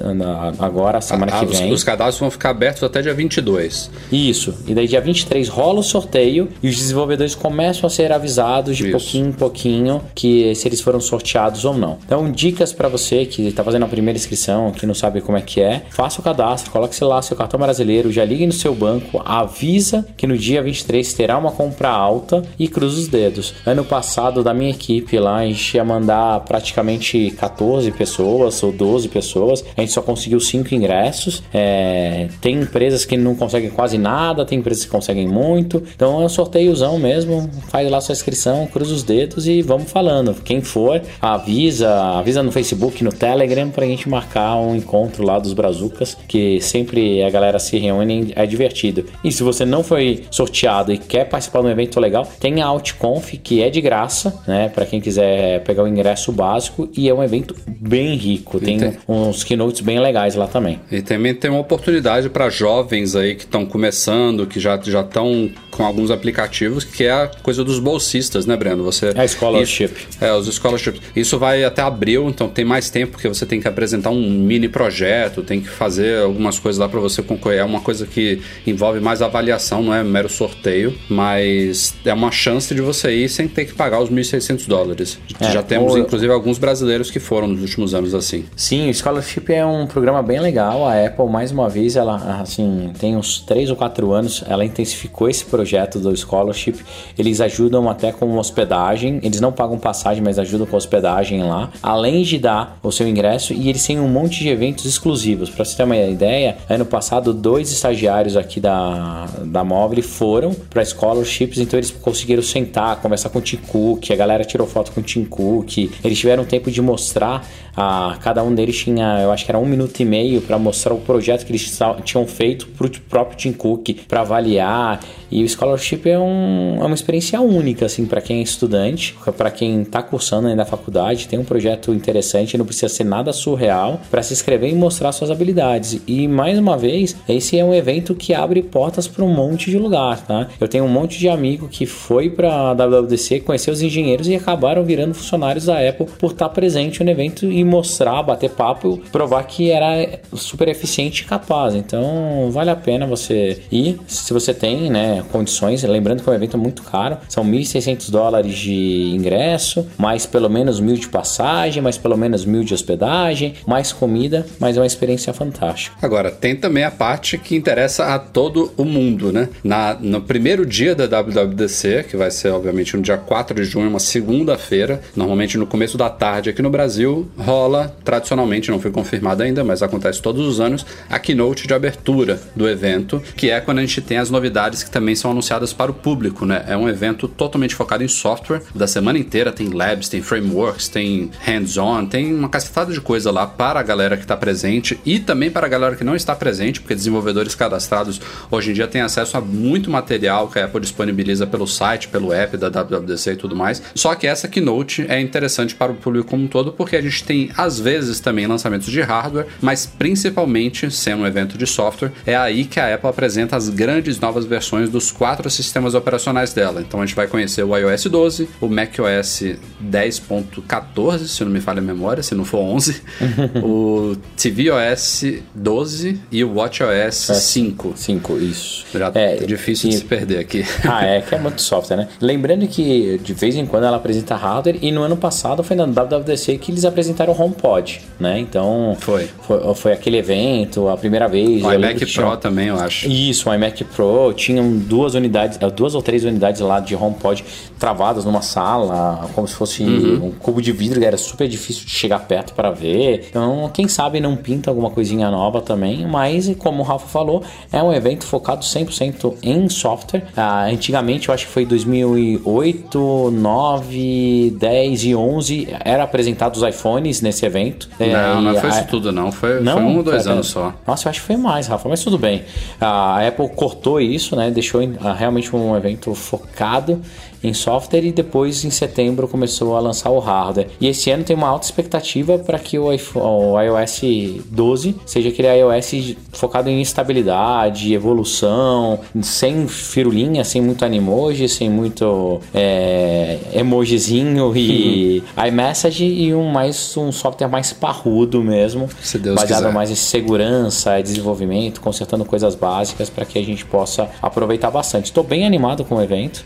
agora, 0.60 1.02
semana 1.02 1.32
ah, 1.36 1.40
que 1.40 1.46
vem. 1.46 1.68
Os, 1.72 1.80
os 1.80 1.84
cadastros 1.84 2.20
vão 2.20 2.32
ficar 2.32 2.50
abertos 2.50 2.84
até 2.84 2.95
dia 3.02 3.14
22. 3.14 3.90
Isso. 4.12 4.54
E 4.68 4.74
daí 4.74 4.88
dia 4.88 5.02
23 5.02 5.48
rola 5.48 5.80
o 5.80 5.84
sorteio 5.84 6.50
e 6.62 6.70
os 6.70 6.76
desenvolvedores 6.76 7.36
começam 7.36 7.88
a 7.88 7.90
ser 7.90 8.12
avisados 8.12 8.78
de 8.78 8.84
Isso. 8.84 8.92
pouquinho 8.92 9.28
em 9.28 9.32
pouquinho 9.32 10.02
que 10.14 10.54
se 10.56 10.68
eles 10.68 10.82
foram 10.82 11.00
sorteados 11.00 11.66
ou 11.66 11.78
não. 11.78 11.98
Então, 12.06 12.32
dicas 12.32 12.74
para 12.74 12.88
você 12.88 13.26
que 13.26 13.48
está 13.48 13.64
fazendo 13.64 13.84
a 13.84 13.88
primeira 13.88 14.18
inscrição, 14.18 14.72
que 14.72 14.86
não 14.86 14.94
sabe 14.94 15.22
como 15.22 15.38
é 15.38 15.42
que 15.42 15.62
é, 15.62 15.84
faça 15.90 16.20
o 16.20 16.24
cadastro, 16.24 16.72
coloque 16.72 17.04
lá 17.04 17.22
seu 17.22 17.36
cartão 17.36 17.60
brasileiro, 17.60 18.12
já 18.12 18.24
ligue 18.24 18.46
no 18.46 18.54
seu 18.54 18.74
banco, 18.74 19.22
avisa 19.26 20.06
que 20.16 20.28
no 20.28 20.38
dia 20.38 20.62
23 20.62 21.14
terá 21.14 21.38
uma 21.38 21.52
compra 21.52 21.90
alta 21.90 22.44
e 22.58 22.68
cruza 22.68 23.00
os 23.00 23.08
dedos. 23.08 23.54
Ano 23.66 23.84
passado, 23.84 24.44
da 24.44 24.54
minha 24.54 24.72
equipe 24.72 25.18
lá, 25.20 25.38
a 25.38 25.46
gente 25.46 25.76
ia 25.76 25.84
mandar 25.84 26.42
praticamente 26.42 27.32
14 27.32 27.92
pessoas 27.92 28.62
ou 28.64 28.72
12 28.72 29.10
pessoas, 29.10 29.66
a 29.76 29.82
gente 29.82 29.94
só 29.94 30.02
conseguiu 30.02 30.40
5 30.40 30.74
ingressos. 30.74 31.44
É, 31.54 32.28
tem 32.42 32.62
empresas 32.62 32.85
empresas 32.86 33.06
que 33.06 33.18
não 33.18 33.34
conseguem 33.36 33.70
quase 33.70 33.98
nada, 33.98 34.46
tem 34.46 34.60
empresas 34.60 34.86
que 34.86 34.92
conseguem 34.92 35.28
muito. 35.28 35.82
Então 35.96 36.22
é 36.22 36.26
um 36.26 36.30
sorteiozão 36.30 37.00
mesmo. 37.00 37.50
Faz 37.70 37.90
lá 37.90 38.00
sua 38.00 38.14
inscrição, 38.14 38.68
cruza 38.68 38.94
os 38.94 39.02
dedos 39.02 39.48
e 39.48 39.62
vamos 39.64 39.92
falando. 39.92 40.36
Quem 40.44 40.62
for, 40.62 41.02
avisa, 41.20 41.92
avisa 42.20 42.44
no 42.44 42.52
Facebook, 42.52 43.04
no 43.04 43.12
Telegram 43.12 43.70
pra 43.70 43.86
gente 43.86 44.08
marcar 44.08 44.58
um 44.58 44.76
encontro 44.76 45.26
lá 45.26 45.40
dos 45.40 45.54
Brazucas, 45.54 46.16
que 46.28 46.62
sempre 46.62 47.24
a 47.24 47.30
galera 47.30 47.58
se 47.58 47.78
reúne, 47.80 48.32
é 48.36 48.46
divertido. 48.46 49.06
E 49.24 49.32
se 49.32 49.42
você 49.42 49.66
não 49.66 49.84
foi 49.84 50.24
sorteado 50.30 50.94
e 50.94 50.98
quer 50.98 51.26
participar 51.26 51.62
de 51.62 51.68
um 51.68 51.70
evento 51.72 52.00
legal, 52.00 52.28
tem 52.40 52.62
a 52.62 52.72
OutConf, 52.72 53.34
que 53.42 53.64
é 53.64 53.70
de 53.70 53.82
graça, 53.82 54.42
né, 54.48 54.70
para 54.70 54.86
quem 54.86 55.02
quiser 55.02 55.64
pegar 55.64 55.84
o 55.84 55.88
ingresso 55.88 56.32
básico 56.32 56.88
e 56.96 57.10
é 57.10 57.14
um 57.14 57.24
evento 57.24 57.56
bem 57.68 58.16
rico. 58.16 58.60
Tem, 58.60 58.78
tem, 58.78 58.94
uns 59.08 59.44
keynotes 59.44 59.82
bem 59.82 60.00
legais 60.00 60.36
lá 60.36 60.46
também. 60.46 60.80
E 60.92 61.02
também 61.02 61.34
tem 61.34 61.50
uma 61.50 61.60
oportunidade 61.60 62.30
para 62.30 62.50
jovens 62.50 62.75
jovens 62.76 63.16
aí 63.16 63.36
que 63.36 63.44
estão 63.44 63.66
começando, 63.66 64.46
que 64.46 64.60
já 64.60 64.80
já 64.82 65.02
estão 65.02 65.50
com 65.76 65.84
alguns 65.84 66.10
aplicativos, 66.10 66.86
que 66.86 67.04
é 67.04 67.12
a 67.12 67.28
coisa 67.44 67.64
dos 67.64 67.80
bolsistas, 67.80 68.46
né, 68.46 68.56
Breno? 68.56 68.84
Você 68.86 69.12
é 69.14 69.28
scholarship. 69.28 69.92
Isso, 70.10 70.24
é, 70.24 70.34
os 70.34 70.54
scholarships. 70.56 71.02
Isso 71.14 71.38
vai 71.38 71.66
até 71.66 71.82
abril, 71.82 72.30
então 72.30 72.48
tem 72.48 72.64
mais 72.64 72.90
tempo 72.90 73.14
porque 73.14 73.28
você 73.28 73.46
tem 73.46 73.60
que 73.60 73.68
apresentar 73.68 74.10
um 74.10 74.30
mini 74.30 74.70
projeto, 74.70 75.44
tem 75.44 75.60
que 75.60 75.68
fazer 75.68 76.22
algumas 76.22 76.58
coisas 76.58 76.80
lá 76.80 76.88
para 76.88 77.00
você 77.00 77.22
concorrer. 77.22 77.60
É 77.60 77.64
uma 77.64 77.82
coisa 77.82 78.06
que 78.06 78.42
envolve 78.66 79.02
mais 79.02 79.22
avaliação, 79.22 79.84
não 79.84 79.94
é 79.94 80.02
mero 80.02 80.30
sorteio, 80.30 80.96
mas 81.10 81.94
é 82.06 82.14
uma 82.14 82.32
chance 82.32 82.74
de 82.74 82.82
você 82.82 83.12
ir 83.12 83.28
sem 83.28 83.48
ter 83.48 83.66
que 83.66 83.74
pagar 83.74 84.02
os 84.02 84.10
1.600 84.10 84.68
dólares. 84.68 85.20
É, 85.42 85.52
já 85.52 85.62
temos, 85.62 85.96
inclusive, 85.98 86.32
alguns 86.32 86.58
brasileiros 86.58 87.12
que 87.12 87.20
foram 87.20 87.50
nos 87.50 87.62
últimos 87.62 87.94
anos 87.94 88.16
assim. 88.16 88.46
Sim, 88.56 88.90
o 88.90 88.94
Scholarship 88.94 89.52
é 89.52 89.66
um 89.66 89.86
programa 89.88 90.24
bem 90.24 90.40
legal. 90.40 90.88
A 90.88 91.06
Apple, 91.06 91.28
mais 91.28 91.52
uma 91.52 91.68
vez, 91.68 91.98
ela, 91.98 92.40
assim, 92.42 92.94
tem 92.98 93.18
uns 93.18 93.40
3 93.40 93.70
ou 93.72 93.76
4 93.76 94.14
anos, 94.14 94.42
ela 94.48 94.64
intensificou 94.64 95.30
esse 95.30 95.44
projeto 95.44 95.65
do 96.00 96.16
scholarship. 96.16 96.78
Eles 97.18 97.42
ajudam 97.42 97.90
até 97.90 98.12
com 98.12 98.38
hospedagem, 98.38 99.20
eles 99.24 99.40
não 99.42 99.52
pagam 99.52 99.78
passagem, 99.78 100.24
mas 100.24 100.40
ajudam 100.40 100.68
com 100.68 100.78
hospedagem 100.78 101.44
lá, 101.44 101.72
além 101.82 102.24
de 102.24 102.38
dar 102.38 102.78
o 102.84 102.92
seu 102.92 103.08
ingresso 103.08 103.54
e 103.54 103.70
eles 103.70 103.86
têm 103.86 104.00
um 104.00 104.08
monte 104.08 104.40
de 104.40 104.50
eventos 104.50 104.86
exclusivos. 104.86 105.50
Para 105.50 105.66
você 105.66 105.78
ter 105.78 105.84
uma 105.84 105.98
ideia, 105.98 106.58
ano 106.70 106.86
passado 106.86 107.34
dois 107.34 107.72
estagiários 107.72 108.38
aqui 108.38 108.60
da, 108.60 109.28
da 109.46 109.64
Mobile 109.64 110.02
foram 110.02 110.54
para 110.70 110.84
scholarships, 110.84 111.60
então 111.60 111.80
eles 111.80 111.92
conseguiram 111.92 112.44
sentar, 112.44 112.98
conversar 112.98 113.30
com 113.30 113.40
o 113.40 113.42
Tim 113.42 113.58
Cook, 113.58 114.12
a 114.12 114.16
galera 114.16 114.44
tirou 114.44 114.68
foto 114.68 114.92
com 114.92 115.02
o 115.02 115.04
Tim 115.04 115.26
Cook, 115.26 115.90
eles 116.04 116.18
tiveram 116.18 116.46
tempo 116.46 116.70
de 116.72 116.82
mostrar 116.82 117.46
a 117.76 118.18
cada 118.22 118.42
um 118.42 118.56
deles 118.56 118.78
tinha, 118.78 119.20
eu 119.22 119.32
acho 119.32 119.44
que 119.44 119.52
era 119.52 119.60
um 119.60 119.66
minuto 119.66 120.00
e 120.00 120.06
meio 120.06 120.42
para 120.42 120.58
mostrar 120.58 120.94
o 120.94 121.00
projeto 121.00 121.46
que 121.46 121.52
eles 121.52 121.78
tinham 122.04 122.26
feito 122.26 122.68
para 122.68 122.88
o 122.88 122.90
próprio 122.90 123.38
Tim 123.38 123.52
Cook 123.52 123.90
para 124.08 124.22
avaliar. 124.22 125.02
E 125.30 125.42
o 125.42 125.46
scholarship 125.56 126.10
é, 126.10 126.20
um, 126.20 126.78
é 126.82 126.86
uma 126.86 126.96
experiência 126.96 127.40
única 127.42 127.86
assim 127.86 128.06
para 128.06 128.22
quem 128.22 128.40
é 128.40 128.42
estudante, 128.44 129.16
para 129.38 129.50
quem 129.50 129.82
está 129.82 130.04
cursando 130.04 130.48
ainda 130.48 130.64
a 130.64 130.66
faculdade, 130.66 131.28
tem 131.28 131.40
um 131.40 131.44
projeto 131.44 131.94
interessante, 131.94 132.58
não 132.58 132.66
precisa 132.66 132.90
ser 132.90 133.04
nada 133.04 133.32
surreal 133.34 134.02
para 134.12 134.22
se 134.22 134.34
inscrever 134.34 134.72
e 134.72 134.76
mostrar 134.76 135.12
suas 135.12 135.32
habilidades. 135.32 136.02
E 136.08 136.28
mais 136.28 136.58
uma 136.58 136.78
vez, 136.78 137.16
esse 137.28 137.58
é 137.58 137.64
um 137.64 137.74
evento 137.74 138.16
que 138.16 138.34
abre 138.34 138.62
portas 138.62 139.08
para 139.08 139.24
um 139.24 139.34
monte 139.34 139.72
de 139.72 139.78
lugar, 139.78 140.22
tá? 140.26 140.48
Eu 140.60 140.68
tenho 140.68 140.84
um 140.84 140.90
monte 140.90 141.18
de 141.18 141.30
amigo 141.30 141.68
que 141.68 141.86
foi 141.86 142.30
para 142.30 142.72
a 142.72 142.74
WWDC, 142.74 143.42
conheceu 143.42 143.74
os 143.74 143.82
engenheiros 143.82 144.28
e 144.28 144.36
acabaram 144.36 144.84
virando 144.84 145.14
funcionários 145.14 145.66
da 145.66 145.88
Apple 145.88 146.08
por 146.20 146.32
estar 146.32 146.50
presente 146.50 147.04
no 147.04 147.10
evento 147.10 147.46
e 147.46 147.64
mostrar, 147.64 148.22
bater 148.24 148.50
papo, 148.50 149.00
provar 149.12 149.44
que 149.44 149.72
era 149.72 150.20
super 150.34 150.68
eficiente 150.68 151.24
e 151.24 151.26
capaz. 151.26 151.76
Então, 151.76 152.50
vale 152.52 152.70
a 152.70 152.76
pena 152.76 153.06
você 153.06 153.62
ir, 153.72 154.00
se 154.08 154.34
você 154.34 154.54
tem, 154.54 154.90
né, 154.90 155.24
condições. 155.46 155.84
Lembrando 155.84 156.24
que 156.24 156.30
é 156.30 156.32
um 156.32 156.36
evento 156.36 156.58
muito 156.58 156.82
caro, 156.82 157.18
são 157.30 157.46
1.600 157.46 158.10
dólares 158.10 158.58
de 158.58 159.12
ingresso, 159.14 159.88
mais 159.98 160.26
pelo 160.26 160.50
menos 160.50 160.80
mil 160.80 160.96
de 160.96 161.08
passagem, 161.08 161.82
mais 161.82 161.98
pelo 161.98 162.18
menos 162.18 162.44
mil 162.44 162.64
de 162.64 162.74
hospedagem, 162.74 163.54
mais 163.68 163.94
comida, 163.94 164.46
mas 164.60 164.76
é 164.76 164.80
uma 164.80 164.88
experiência 164.88 165.32
fantástica. 165.34 165.96
Agora, 166.02 166.32
tem 166.32 166.56
também 166.56 166.84
a 166.84 166.92
parte 166.92 167.38
que 167.38 167.56
interessa 167.56 168.06
a 168.06 168.20
todo 168.20 168.74
o 168.76 168.84
mundo, 168.84 169.32
né? 169.32 169.50
Na, 169.64 169.96
no 170.00 170.22
primeiro 170.22 170.66
dia 170.66 170.96
da 170.96 171.06
WWDC, 171.06 172.06
que 172.10 172.18
vai 172.18 172.32
ser 172.32 172.50
obviamente 172.50 172.98
no 172.98 173.04
dia 173.04 173.18
4 173.18 173.56
de 173.56 173.64
junho, 173.64 173.90
uma 173.90 174.00
segunda-feira, 174.00 175.02
normalmente 175.16 175.58
no 175.58 175.68
começo 175.68 175.98
da 175.98 176.10
tarde 176.10 176.50
aqui 176.50 176.62
no 176.62 176.70
Brasil, 176.70 177.28
rola, 177.38 177.96
tradicionalmente, 178.04 178.72
não 178.72 178.80
foi 178.80 178.92
confirmado 178.92 179.44
ainda, 179.44 179.64
mas 179.64 179.84
acontece 179.84 180.22
todos 180.22 180.46
os 180.46 180.60
anos, 180.60 180.86
a 181.10 181.20
keynote 181.20 181.68
de 181.68 181.74
abertura 181.74 182.40
do 182.56 182.68
evento, 182.68 183.22
que 183.36 183.52
é 183.52 183.60
quando 183.60 183.80
a 183.80 183.82
gente 183.82 184.02
tem 184.02 184.18
as 184.18 184.30
novidades 184.30 184.84
que 184.84 184.90
também 184.90 185.16
são 185.16 185.35
anunciadas 185.36 185.74
para 185.74 185.92
o 185.92 185.94
público, 185.94 186.46
né? 186.46 186.66
É 186.68 186.78
um 186.78 186.88
evento 186.88 187.28
totalmente 187.28 187.76
focado 187.76 188.04
em 188.04 188.08
software, 188.08 188.62
da 188.74 188.88
semana 188.88 189.20
inteira 189.20 189.52
tem 189.52 189.70
labs, 189.70 190.10
tem 190.10 190.22
frameworks, 190.22 190.88
tem 190.88 191.30
hands-on, 191.42 192.06
tem 192.06 192.34
uma 192.34 192.50
cacetada 192.50 192.94
de 192.94 193.02
coisa 193.02 193.32
lá 193.32 193.46
para 193.46 193.80
a 193.80 193.84
galera 193.84 194.16
que 194.16 194.24
está 194.24 194.38
presente 194.38 195.00
e 195.06 195.20
também 195.20 195.52
para 195.52 195.68
a 195.68 195.70
galera 195.70 195.96
que 195.96 196.04
não 196.04 196.16
está 196.16 196.36
presente, 196.36 196.80
porque 196.80 196.96
desenvolvedores 196.96 197.54
cadastrados 197.54 198.22
hoje 198.50 198.72
em 198.72 198.74
dia 198.74 198.88
têm 198.88 199.02
acesso 199.02 199.38
a 199.38 199.42
muito 199.42 199.90
material 199.90 200.48
que 200.48 200.58
a 200.58 200.66
Apple 200.66 200.82
disponibiliza 200.82 201.46
pelo 201.46 201.68
site, 201.68 202.08
pelo 202.08 202.32
app 202.32 202.58
da 202.58 202.70
WWDC 202.70 203.32
e 203.34 203.36
tudo 203.36 203.56
mais. 203.56 203.82
Só 203.94 204.16
que 204.16 204.28
essa 204.28 204.48
keynote 204.48 205.06
é 205.10 205.20
interessante 205.20 205.76
para 205.76 205.92
o 205.92 205.96
público 205.96 206.30
como 206.30 206.44
um 206.44 206.48
todo, 206.48 206.72
porque 206.72 206.96
a 206.96 207.02
gente 207.02 207.24
tem 207.24 207.50
às 207.58 207.80
vezes 207.80 208.20
também 208.20 208.48
lançamentos 208.48 208.92
de 208.92 209.02
hardware, 209.02 209.48
mas 209.62 209.86
principalmente 209.86 210.90
sendo 210.90 211.24
um 211.24 211.28
evento 211.28 211.58
de 211.58 211.68
software, 211.68 212.12
é 212.26 212.36
aí 212.36 212.66
que 212.66 212.80
a 212.80 212.96
Apple 212.96 213.10
apresenta 213.10 213.56
as 213.56 213.70
grandes 213.70 214.20
novas 214.20 214.46
versões 214.46 214.90
dos 214.90 215.12
quatro 215.12 215.25
sistemas 215.50 215.94
operacionais 215.94 216.54
dela. 216.54 216.82
Então 216.82 217.02
a 217.02 217.06
gente 217.06 217.16
vai 217.16 217.28
conhecer 217.28 217.64
o 217.64 217.76
iOS 217.76 218.06
12, 218.06 218.50
o 218.62 218.68
macOS 218.68 219.44
10.14, 219.84 221.20
se 221.28 221.44
não 221.44 221.52
me 221.52 221.62
falha 221.62 221.80
a 221.80 221.82
memória, 221.82 222.22
se 222.22 222.36
não 222.36 222.46
for 222.46 222.60
11, 222.60 223.02
o 223.64 224.16
tvOS 224.38 225.42
12 225.54 226.20
e 226.32 226.44
o 226.44 226.54
watchOS 226.56 227.16
5. 227.16 227.94
5, 227.96 228.38
isso. 228.38 228.86
Já 228.94 229.12
é, 229.16 229.38
é 229.38 229.46
difícil 229.46 229.90
de 229.90 229.98
se 229.98 230.06
perder 230.06 230.40
aqui. 230.40 230.66
Ah, 230.88 231.04
é, 231.04 231.20
que 231.20 231.34
é 231.34 231.40
muito 231.40 231.62
software, 231.62 231.98
né? 231.98 232.08
Lembrando 232.22 232.68
que 232.68 233.20
de 233.22 233.34
vez 233.34 233.56
em 233.56 233.66
quando 233.66 233.86
ela 233.86 233.98
apresenta 233.98 234.36
hardware 234.36 234.78
e 234.82 234.92
no 234.92 235.02
ano 235.02 235.18
passado 235.18 235.64
foi 235.64 235.76
na 235.76 235.86
WWDC 235.86 236.58
que 236.58 236.72
eles 236.72 236.86
apresentaram 236.86 237.34
HomePod, 237.38 238.02
né? 238.20 238.40
Então 238.40 238.96
foi. 239.00 239.28
foi, 239.42 239.76
foi 239.76 239.94
aquele 239.94 240.18
evento, 240.18 240.88
a 240.88 240.98
primeira 240.98 241.28
vez. 241.28 241.64
O 241.64 241.74
iMac 241.74 242.00
Pro 242.00 242.08
tinha... 242.08 242.38
também, 242.38 242.68
eu 242.68 242.80
acho. 242.80 243.08
Isso, 243.10 243.50
o 243.50 243.54
iMac 243.54 243.84
Pro 243.84 244.34
tinham 244.34 244.78
duas 244.78 245.05
duas 245.06 245.14
unidades, 245.14 245.60
eh, 245.62 245.70
duas 245.70 245.94
ou 245.94 246.02
três 246.02 246.24
unidades 246.24 246.62
lá 246.62 246.80
de 246.80 246.96
HomePod 246.96 247.44
travadas 247.78 248.26
numa 248.26 248.42
sala, 248.42 249.30
como 249.34 249.48
se 249.48 249.54
fosse 249.54 249.84
uhum. 249.84 250.28
um 250.28 250.32
cubo 250.32 250.62
de 250.62 250.72
vidro 250.72 251.00
que 251.00 251.06
era 251.06 251.18
super 251.18 251.48
difícil 251.48 251.86
de 251.86 251.92
chegar 251.92 252.20
perto 252.20 252.54
para 252.54 252.72
ver. 252.72 253.28
Então, 253.30 253.70
quem 253.74 253.88
sabe 253.88 254.20
não 254.20 254.36
pinta 254.36 254.72
alguma 254.72 254.90
coisinha 254.90 255.30
nova 255.30 255.62
também, 255.62 256.06
mas 256.08 256.54
como 256.58 256.82
o 256.82 256.86
Rafa 256.86 257.08
falou, 257.08 257.44
é 257.72 257.82
um 257.82 257.94
evento 257.94 258.26
focado 258.26 258.64
100% 258.64 259.36
em 259.44 259.70
software. 259.70 260.24
Ah, 260.36 260.66
antigamente, 260.66 261.30
eu 261.30 261.34
acho 261.34 261.46
que 261.46 261.52
foi 261.52 261.66
2008, 261.66 263.32
9, 263.32 264.56
10 264.58 265.04
e 265.04 265.16
11 265.16 265.68
era 265.84 266.04
apresentado 266.04 266.56
os 266.56 266.64
iPhones 266.64 267.22
nesse 267.22 267.46
evento. 267.46 267.90
Não, 268.00 268.06
é, 268.06 268.42
não 268.42 268.56
foi 268.56 268.70
a... 268.70 268.74
isso 268.74 268.88
tudo 268.88 269.12
não, 269.12 269.32
foi, 269.32 269.60
não, 269.62 269.74
foi 269.74 269.84
um 269.84 269.98
ou 269.98 270.04
dois 270.04 270.26
anos 270.26 270.48
só. 270.48 270.74
Nossa, 270.88 271.08
eu 271.08 271.10
acho 271.12 271.22
que 271.22 271.28
foi 271.28 271.38
mais, 271.38 271.68
Rafa, 271.68 271.88
mas 271.88 272.04
tudo 272.04 272.18
bem. 272.18 272.44
A 272.80 273.26
Apple 273.28 273.50
cortou 273.50 274.00
isso, 274.00 274.36
né? 274.36 274.50
Deixou 274.50 274.82
realmente 275.18 275.56
um 275.56 275.76
evento 275.76 276.14
focado 276.14 277.02
em 277.46 277.54
software 277.54 278.04
e 278.04 278.12
depois 278.12 278.64
em 278.66 278.70
setembro 278.70 279.28
começou 279.28 279.76
a 279.76 279.80
lançar 279.80 280.10
o 280.10 280.20
hardware. 280.20 280.68
E 280.80 280.88
esse 280.88 281.10
ano 281.12 281.24
tem 281.24 281.36
uma 281.36 281.48
alta 281.48 281.66
expectativa 281.66 282.38
para 282.40 282.60
que 282.60 282.78
o, 282.78 282.92
iPhone, 282.92 283.26
o 283.26 283.62
iOS 283.62 284.02
12 284.50 284.96
seja 285.06 285.30
aquele 285.30 285.48
iOS 285.60 286.16
focado 286.32 286.70
em 286.70 286.82
estabilidade, 286.82 287.94
evolução, 287.94 289.00
sem 289.22 289.68
firulinha, 289.68 290.44
sem 290.44 290.62
muito 290.62 290.84
animoji, 290.84 291.48
sem 291.48 291.70
muito 291.70 292.40
é, 292.54 293.38
emojizinho 293.54 294.56
e 294.56 295.24
uhum. 295.38 295.46
iMessage 295.48 296.06
e 296.06 296.34
um 296.34 296.50
mais 296.50 296.96
um 296.98 297.12
software 297.12 297.48
mais 297.48 297.74
parrudo 297.74 298.44
mesmo, 298.44 298.88
baseado 299.36 299.48
quiser. 299.48 299.72
mais 299.72 299.92
em 299.92 299.96
segurança, 299.96 301.02
desenvolvimento, 301.02 301.82
consertando 301.82 302.26
coisas 302.26 302.56
básicas 302.56 303.10
para 303.10 303.26
que 303.26 303.38
a 303.38 303.44
gente 303.44 303.66
possa 303.66 304.10
aproveitar 304.22 304.72
bastante. 304.72 305.06
Estou 305.06 305.24
bem 305.24 305.46
animado 305.46 305.84
com 305.84 305.96
o 305.96 306.02
evento 306.02 306.46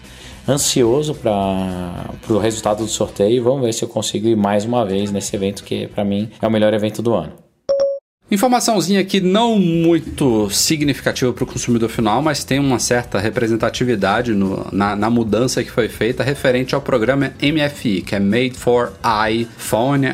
ansioso 0.50 1.14
para 1.14 2.10
o 2.30 2.38
resultado 2.38 2.84
do 2.84 2.90
sorteio. 2.90 3.44
Vamos 3.44 3.62
ver 3.62 3.74
se 3.74 3.84
eu 3.84 3.88
consigo 3.88 4.28
ir 4.28 4.36
mais 4.36 4.66
uma 4.66 4.86
vez 4.86 5.12
nesse 5.12 5.36
evento 5.36 5.64
que 5.64 5.88
para 5.88 6.04
mim 6.04 6.30
é 6.42 6.48
o 6.48 6.52
melhor 6.52 6.74
evento 6.74 7.02
do 7.02 7.14
ano. 7.14 7.34
Informaçãozinha 8.32 9.02
aqui 9.02 9.20
não 9.20 9.58
muito 9.58 10.52
significativa 10.52 11.34
para 11.34 11.44
o 11.44 11.48
consumidor 11.48 11.90
final, 11.90 12.22
mas 12.22 12.44
tem 12.44 12.60
uma 12.60 12.78
certa 12.78 13.18
representatividade 13.18 14.34
no, 14.34 14.68
na, 14.72 14.96
na, 14.96 15.10
mudança 15.10 15.64
que 15.64 15.72
foi 15.72 15.90
feita 15.90 16.24
referente 16.24 16.76
ao 16.76 16.82
programa 16.82 17.34
MFI, 17.42 18.04
que 18.04 18.14
é 18.14 18.20
Made 18.20 18.54
for 18.54 18.94
iPhone, 19.28 20.06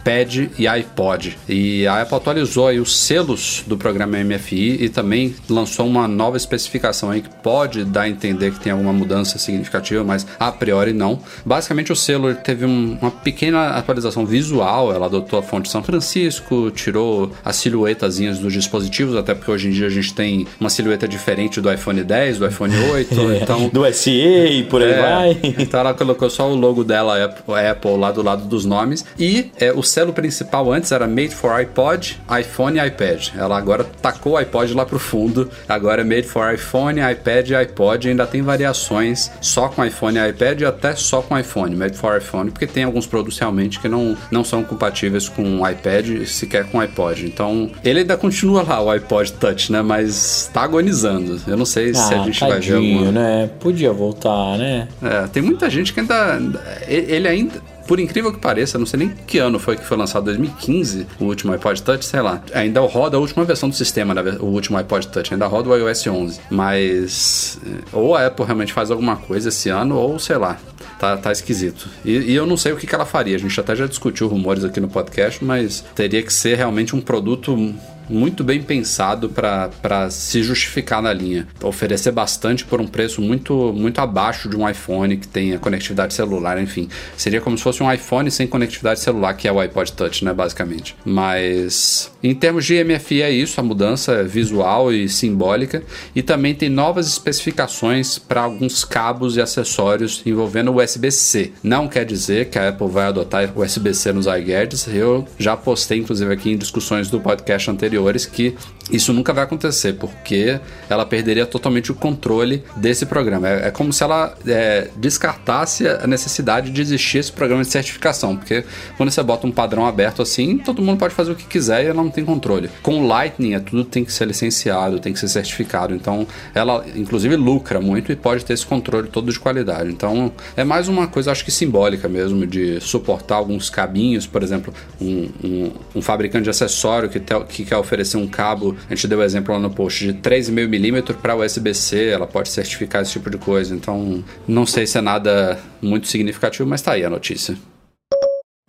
iPad 0.00 0.48
e 0.58 0.66
iPod. 0.66 1.38
E 1.48 1.86
a 1.86 2.00
Apple 2.00 2.16
atualizou 2.16 2.66
aí 2.68 2.80
os 2.80 2.98
selos 2.98 3.62
do 3.66 3.76
programa 3.76 4.18
MFI 4.18 4.84
e 4.84 4.88
também 4.88 5.34
lançou 5.48 5.86
uma 5.86 6.08
nova 6.08 6.36
especificação 6.36 7.10
aí 7.10 7.20
que 7.20 7.28
pode 7.42 7.84
dar 7.84 8.02
a 8.02 8.08
entender 8.08 8.52
que 8.52 8.60
tem 8.60 8.72
alguma 8.72 8.92
mudança 8.92 9.38
significativa, 9.38 10.02
mas 10.02 10.26
a 10.38 10.50
priori 10.50 10.92
não. 10.92 11.20
Basicamente 11.44 11.92
o 11.92 11.96
selo 11.96 12.34
teve 12.34 12.64
um, 12.64 12.98
uma 13.00 13.10
pequena 13.10 13.70
atualização 13.70 14.24
visual, 14.24 14.92
ela 14.92 15.06
adotou 15.06 15.38
a 15.38 15.42
fonte 15.42 15.68
São 15.68 15.82
Francisco, 15.82 16.70
tirou 16.70 17.32
as 17.44 17.56
silhuetazinhas 17.56 18.38
dos 18.38 18.52
dispositivos, 18.52 19.16
até 19.16 19.34
porque 19.34 19.50
hoje 19.50 19.68
em 19.68 19.70
dia 19.70 19.86
a 19.86 19.90
gente 19.90 20.14
tem 20.14 20.46
uma 20.58 20.70
silhueta 20.70 21.06
diferente 21.06 21.60
do 21.60 21.72
iPhone 21.72 22.02
10, 22.02 22.38
do 22.38 22.46
iPhone 22.46 22.74
8, 22.74 23.14
então... 23.42 23.68
do 23.68 23.92
SE 23.92 24.10
e 24.10 24.64
por 24.64 24.82
aí 24.82 24.92
é, 24.92 25.00
vai. 25.00 25.40
Então 25.58 25.80
ela 25.80 25.94
colocou 25.94 26.30
só 26.30 26.50
o 26.50 26.54
logo 26.54 26.82
dela, 26.84 27.16
Apple, 27.24 27.96
lá 27.96 28.10
do 28.10 28.22
lado 28.22 28.44
dos 28.46 28.64
nomes, 28.64 29.04
e 29.18 29.50
é, 29.58 29.72
o 29.72 29.82
selo 29.90 30.12
principal 30.12 30.72
antes 30.72 30.92
era 30.92 31.06
Made 31.06 31.34
for 31.34 31.52
iPod, 31.52 32.20
iPhone 32.40 32.78
e 32.78 32.86
iPad. 32.86 33.30
Ela 33.36 33.58
agora 33.58 33.84
tacou 33.84 34.34
o 34.34 34.36
iPod 34.36 34.72
lá 34.72 34.86
pro 34.86 34.98
fundo. 34.98 35.50
Agora 35.68 36.02
é 36.02 36.04
Made 36.04 36.28
for 36.28 36.54
iPhone, 36.54 37.00
iPad 37.00 37.50
e 37.50 37.54
iPod. 37.54 38.08
Ainda 38.08 38.26
tem 38.26 38.40
variações 38.40 39.30
só 39.40 39.68
com 39.68 39.84
iPhone 39.84 40.18
e 40.18 40.28
iPad 40.28 40.60
e 40.60 40.64
até 40.64 40.94
só 40.94 41.20
com 41.20 41.36
iPhone, 41.36 41.74
Made 41.74 41.96
for 41.96 42.16
iPhone, 42.16 42.50
porque 42.50 42.66
tem 42.66 42.84
alguns 42.84 43.06
produtos 43.06 43.38
realmente 43.38 43.80
que 43.80 43.88
não, 43.88 44.16
não 44.30 44.44
são 44.44 44.62
compatíveis 44.62 45.28
com 45.28 45.60
o 45.60 45.68
iPad, 45.68 46.24
sequer 46.26 46.70
com 46.70 46.78
o 46.78 46.80
iPod. 46.80 47.26
Então, 47.26 47.70
ele 47.82 48.00
ainda 48.00 48.16
continua 48.16 48.62
lá, 48.62 48.80
o 48.80 48.90
iPod 48.90 49.32
Touch, 49.32 49.72
né? 49.72 49.82
Mas 49.82 50.48
tá 50.52 50.62
agonizando. 50.62 51.40
Eu 51.46 51.56
não 51.56 51.66
sei 51.66 51.90
ah, 51.90 51.94
se 51.94 52.14
a 52.14 52.20
ah, 52.20 52.24
gente 52.24 52.38
tadinho, 52.38 52.50
vai 52.50 52.60
ver 52.60 52.74
alguma... 52.74 53.12
né? 53.12 53.50
Podia 53.58 53.92
voltar, 53.92 54.56
né? 54.56 54.88
É, 55.02 55.26
tem 55.26 55.42
muita 55.42 55.68
gente 55.68 55.92
que 55.92 56.00
ainda... 56.00 56.60
Ele 56.86 57.26
ainda 57.26 57.69
por 57.90 57.98
incrível 57.98 58.32
que 58.32 58.38
pareça, 58.38 58.78
não 58.78 58.86
sei 58.86 59.00
nem 59.00 59.08
que 59.08 59.38
ano 59.38 59.58
foi 59.58 59.74
que 59.76 59.84
foi 59.84 59.96
lançado, 59.96 60.26
2015, 60.26 61.08
o 61.18 61.24
último 61.24 61.52
iPod 61.52 61.82
Touch, 61.82 62.04
sei 62.04 62.20
lá. 62.20 62.40
Ainda 62.54 62.78
roda 62.82 63.16
a 63.16 63.20
última 63.20 63.44
versão 63.44 63.68
do 63.68 63.74
sistema, 63.74 64.14
né, 64.14 64.36
o 64.38 64.44
último 64.44 64.78
iPod 64.78 65.08
Touch, 65.08 65.34
ainda 65.34 65.48
roda 65.48 65.70
o 65.70 65.76
iOS 65.76 66.06
11. 66.06 66.40
Mas 66.52 67.58
eh, 67.66 67.80
ou 67.92 68.14
a 68.14 68.28
Apple 68.28 68.44
realmente 68.44 68.72
faz 68.72 68.92
alguma 68.92 69.16
coisa 69.16 69.48
esse 69.48 69.70
ano, 69.70 69.96
ou 69.96 70.20
sei 70.20 70.36
lá, 70.36 70.56
tá, 71.00 71.16
tá 71.16 71.32
esquisito. 71.32 71.88
E, 72.04 72.12
e, 72.12 72.32
eu 72.32 72.46
não 72.46 72.56
sei 72.56 72.70
o 72.70 72.76
que, 72.76 72.86
que 72.86 72.94
ela 72.94 73.04
faria. 73.04 73.34
A 73.34 73.40
gente 73.40 73.58
até 73.58 73.74
já 73.74 73.88
discutiu 73.88 74.28
rumores 74.28 74.62
aqui 74.62 74.78
no 74.78 74.86
podcast, 74.86 75.44
mas 75.44 75.84
teria 75.92 76.22
que 76.22 76.32
ser 76.32 76.58
realmente 76.58 76.94
um 76.94 77.00
produto 77.00 77.74
muito 78.10 78.42
bem 78.42 78.62
pensado 78.62 79.28
para 79.28 80.10
se 80.10 80.42
justificar 80.42 81.00
na 81.00 81.12
linha. 81.12 81.46
Oferecer 81.62 82.10
bastante 82.10 82.64
por 82.64 82.80
um 82.80 82.86
preço 82.86 83.22
muito, 83.22 83.72
muito 83.72 84.00
abaixo 84.00 84.48
de 84.48 84.56
um 84.56 84.68
iPhone 84.68 85.16
que 85.16 85.28
tenha 85.28 85.58
conectividade 85.58 86.12
celular, 86.12 86.60
enfim. 86.60 86.88
Seria 87.16 87.40
como 87.40 87.56
se 87.56 87.62
fosse 87.62 87.82
um 87.82 87.92
iPhone 87.92 88.30
sem 88.30 88.46
conectividade 88.46 89.00
celular, 89.00 89.34
que 89.34 89.46
é 89.46 89.52
o 89.52 89.60
iPod 89.60 89.92
Touch, 89.92 90.24
né, 90.24 90.32
basicamente. 90.34 90.96
Mas 91.04 92.10
em 92.22 92.34
termos 92.34 92.64
de 92.64 92.82
MFI 92.82 93.22
é 93.22 93.30
isso, 93.30 93.60
a 93.60 93.62
mudança 93.62 94.12
é 94.12 94.24
visual 94.24 94.92
e 94.92 95.08
simbólica. 95.08 95.82
E 96.14 96.22
também 96.22 96.54
tem 96.54 96.68
novas 96.68 97.06
especificações 97.06 98.18
para 98.18 98.42
alguns 98.42 98.84
cabos 98.84 99.36
e 99.36 99.40
acessórios 99.40 100.22
envolvendo 100.26 100.74
USB-C. 100.74 101.52
Não 101.62 101.86
quer 101.86 102.04
dizer 102.04 102.50
que 102.50 102.58
a 102.58 102.70
Apple 102.70 102.88
vai 102.88 103.06
adotar 103.06 103.50
USB-C 103.56 104.12
nos 104.12 104.26
iGadgets. 104.26 104.88
Eu 104.88 105.26
já 105.38 105.56
postei, 105.56 105.98
inclusive, 105.98 106.32
aqui 106.32 106.50
em 106.50 106.56
discussões 106.56 107.08
do 107.08 107.20
podcast 107.20 107.70
anterior 107.70 107.99
anteriores 108.00 108.26
que 108.26 108.56
isso 108.92 109.12
nunca 109.12 109.32
vai 109.32 109.44
acontecer, 109.44 109.94
porque 109.94 110.60
ela 110.88 111.06
perderia 111.06 111.46
totalmente 111.46 111.90
o 111.92 111.94
controle 111.94 112.64
desse 112.76 113.06
programa. 113.06 113.48
É, 113.48 113.68
é 113.68 113.70
como 113.70 113.92
se 113.92 114.02
ela 114.02 114.34
é, 114.46 114.88
descartasse 114.96 115.86
a 115.86 116.06
necessidade 116.06 116.70
de 116.70 116.80
existir 116.80 117.18
esse 117.18 117.32
programa 117.32 117.62
de 117.62 117.70
certificação, 117.70 118.36
porque 118.36 118.64
quando 118.96 119.10
você 119.10 119.22
bota 119.22 119.46
um 119.46 119.50
padrão 119.52 119.86
aberto 119.86 120.22
assim, 120.22 120.58
todo 120.58 120.82
mundo 120.82 120.98
pode 120.98 121.14
fazer 121.14 121.32
o 121.32 121.34
que 121.34 121.44
quiser 121.44 121.84
e 121.84 121.86
ela 121.86 122.02
não 122.02 122.10
tem 122.10 122.24
controle. 122.24 122.70
Com 122.82 123.00
o 123.00 123.06
Lightning, 123.06 123.54
é, 123.54 123.60
tudo 123.60 123.84
tem 123.84 124.04
que 124.04 124.12
ser 124.12 124.26
licenciado, 124.26 125.00
tem 125.00 125.12
que 125.12 125.18
ser 125.18 125.28
certificado. 125.28 125.94
Então, 125.94 126.26
ela, 126.54 126.84
inclusive, 126.94 127.36
lucra 127.36 127.80
muito 127.80 128.12
e 128.12 128.16
pode 128.16 128.44
ter 128.44 128.54
esse 128.54 128.66
controle 128.66 129.08
todo 129.08 129.30
de 129.30 129.38
qualidade. 129.38 129.90
Então, 129.90 130.32
é 130.56 130.64
mais 130.64 130.88
uma 130.88 131.06
coisa, 131.06 131.30
acho 131.30 131.44
que 131.44 131.50
simbólica 131.50 132.08
mesmo, 132.08 132.46
de 132.46 132.80
suportar 132.80 133.36
alguns 133.36 133.70
cabinhos, 133.70 134.26
por 134.26 134.42
exemplo, 134.42 134.72
um, 135.00 135.28
um, 135.42 135.72
um 135.96 136.02
fabricante 136.02 136.44
de 136.44 136.50
acessório 136.50 137.08
que, 137.08 137.20
te, 137.20 137.38
que 137.48 137.64
quer 137.64 137.76
oferecer 137.76 138.16
um 138.16 138.26
cabo, 138.26 138.76
a 138.88 138.94
gente 138.94 139.06
deu 139.08 139.18
o 139.18 139.22
exemplo 139.22 139.54
lá 139.54 139.60
no 139.60 139.70
post, 139.70 140.06
de 140.06 140.14
3,5mm 140.14 141.14
para 141.16 141.36
USB-C, 141.36 142.08
ela 142.08 142.26
pode 142.26 142.48
certificar 142.48 143.02
esse 143.02 143.12
tipo 143.12 143.30
de 143.30 143.38
coisa. 143.38 143.74
Então, 143.74 144.24
não 144.46 144.66
sei 144.66 144.86
se 144.86 144.98
é 144.98 145.00
nada 145.00 145.58
muito 145.80 146.08
significativo, 146.08 146.68
mas 146.68 146.82
tá 146.82 146.92
aí 146.92 147.04
a 147.04 147.10
notícia. 147.10 147.56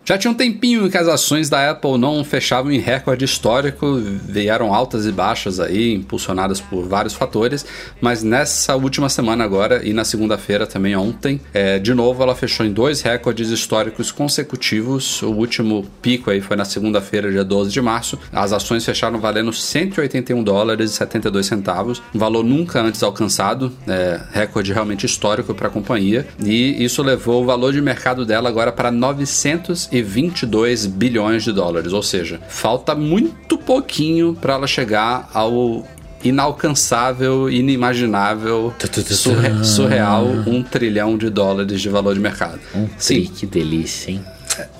Já 0.04 0.18
tinha 0.18 0.32
um 0.32 0.36
tempinho 0.36 0.90
que 0.90 0.98
as 0.98 1.08
ações 1.08 1.48
da 1.48 1.70
Apple 1.70 1.96
não 1.96 2.24
fechavam 2.24 2.72
em 2.72 2.80
recorde 2.80 3.24
histórico, 3.24 4.02
vieram 4.28 4.74
altas 4.74 5.06
e 5.06 5.12
baixas 5.12 5.60
aí, 5.60 5.94
impulsionadas 5.94 6.60
por 6.60 6.88
vários 6.88 7.14
fatores, 7.14 7.64
mas 8.02 8.24
nessa 8.24 8.76
última 8.76 9.10
semana 9.10 9.44
agora 9.44 9.88
e 9.88 9.94
na 9.94 10.04
segunda-feira 10.04 10.66
também 10.66 10.96
ontem, 10.96 11.40
é, 11.54 11.78
de 11.78 11.94
novo 11.94 12.24
ela 12.24 12.34
fechou 12.34 12.66
em 12.66 12.74
dois 12.74 13.02
recordes 13.02 13.50
históricos 13.50 14.12
consecutivos. 14.12 15.22
O 15.22 15.34
último 15.34 15.86
pico 16.02 16.32
aí 16.32 16.42
foi 16.42 16.58
na 16.58 16.66
segunda-feira, 16.66 17.32
dia 17.32 17.44
12 17.44 17.72
de 17.72 17.80
março. 17.80 18.18
As 18.34 18.52
ações 18.52 18.84
fecharam 18.84 19.20
valendo 19.20 19.54
181 19.54 20.44
dólares 20.44 20.92
e 20.92 20.94
72 20.96 21.46
centavos, 21.46 22.02
valor 22.12 22.44
nunca 22.44 22.82
antes 22.82 23.04
alcançado, 23.04 23.72
é, 23.88 24.20
recorde 24.32 24.74
realmente 24.74 25.06
histórico 25.06 25.54
para 25.54 25.68
a 25.68 25.72
companhia, 25.72 26.26
e 26.44 26.84
isso 26.84 27.04
levou 27.04 27.44
o 27.44 27.46
valor 27.46 27.72
de 27.72 27.82
mercado 27.82 28.26
dela 28.26 28.50
agora 28.50 28.72
para 28.72 28.90
900 28.90 29.91
e 29.92 30.02
22 30.02 30.86
bilhões 30.86 31.44
de 31.44 31.52
dólares, 31.52 31.94
ou 31.94 32.02
seja, 32.02 32.40
falta 32.48 32.96
muito 32.96 33.58
pouquinho 33.58 34.34
para 34.34 34.54
ela 34.54 34.68
chegar 34.68 35.30
ao 35.34 35.86
inalcançável, 36.24 37.50
inimaginável, 37.50 38.74
surre 39.10 39.64
surreal, 39.64 40.26
um 40.46 40.62
trilhão 40.62 41.18
de 41.18 41.30
dólares 41.30 41.82
de 41.82 41.90
valor 41.90 42.14
de 42.14 42.20
mercado. 42.20 42.60
Um 42.76 42.88
Sim. 42.98 43.26
que 43.26 43.46
delícia, 43.46 44.12
hein? 44.12 44.22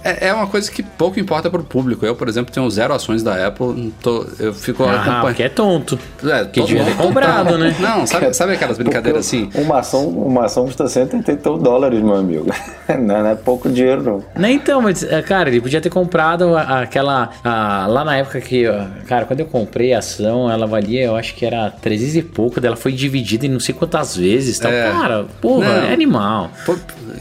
É, 0.04 0.28
é 0.28 0.34
uma 0.34 0.48
coisa 0.48 0.70
que 0.72 0.82
pouco 0.84 1.20
importa 1.20 1.50
pro 1.50 1.64
público. 1.64 2.06
Eu, 2.06 2.16
por 2.16 2.28
exemplo, 2.28 2.54
tenho 2.54 2.70
zero 2.70 2.94
ações 2.94 3.22
da 3.24 3.48
Apple. 3.48 3.94
Tô, 4.02 4.26
eu 4.40 4.54
fico 4.54 4.84
Ah, 4.84 4.94
acompanhando. 4.96 5.22
porque 5.22 5.44
é 5.44 5.50
tonto. 5.50 6.00
É, 6.24 6.46
Que 6.46 6.62
devia 6.62 6.84
ter 6.86 6.96
comprado, 6.96 7.58
né? 7.58 7.76
Não, 7.80 8.06
sabe, 8.06 8.34
sabe 8.34 8.54
aquelas 8.54 8.78
brincadeiras 8.78 9.26
assim? 9.26 9.50
Uma 9.56 9.80
ação, 9.80 10.08
uma 10.10 10.46
ação 10.46 10.66
custa 10.66 10.88
181 10.88 11.58
dólares, 11.60 12.02
meu 12.02 12.16
amigo. 12.16 12.46
Não, 12.92 13.24
não 13.24 13.28
é 13.28 13.36
pouco 13.36 13.70
dinheiro, 13.70 14.04
não. 14.04 14.24
Não, 14.36 14.50
então, 14.50 14.82
mas, 14.82 15.02
é, 15.02 15.22
cara, 15.22 15.48
ele 15.50 15.62
podia 15.62 15.80
ter 15.80 15.90
comprado 15.90 16.58
aquela. 16.58 17.30
a- 17.42 17.86
lá 17.88 18.04
na 18.04 18.18
época 18.18 18.42
que. 18.42 18.66
Cara, 19.08 19.24
quando 19.26 19.40
eu 19.40 19.46
comprei 19.46 19.94
a 19.94 20.00
ação, 20.00 20.52
ela 20.52 20.68
valia, 20.68 21.06
eu 21.06 21.16
acho 21.16 21.34
que 21.36 21.46
era 21.46 21.72
300 21.72 22.16
e 22.18 22.22
pouco, 22.22 22.60
dela 22.60 22.76
foi 22.76 22.92
dividida 22.92 23.46
em 23.46 23.50
não 23.50 23.62
sei 23.62 23.74
quantas 23.74 24.18
vezes. 24.18 24.60
É. 24.62 24.92
Cara, 24.92 25.26
porra, 25.40 25.68
Não. 25.70 25.88
é 25.88 25.94
animal. 25.94 26.52
Pô, 26.66 26.76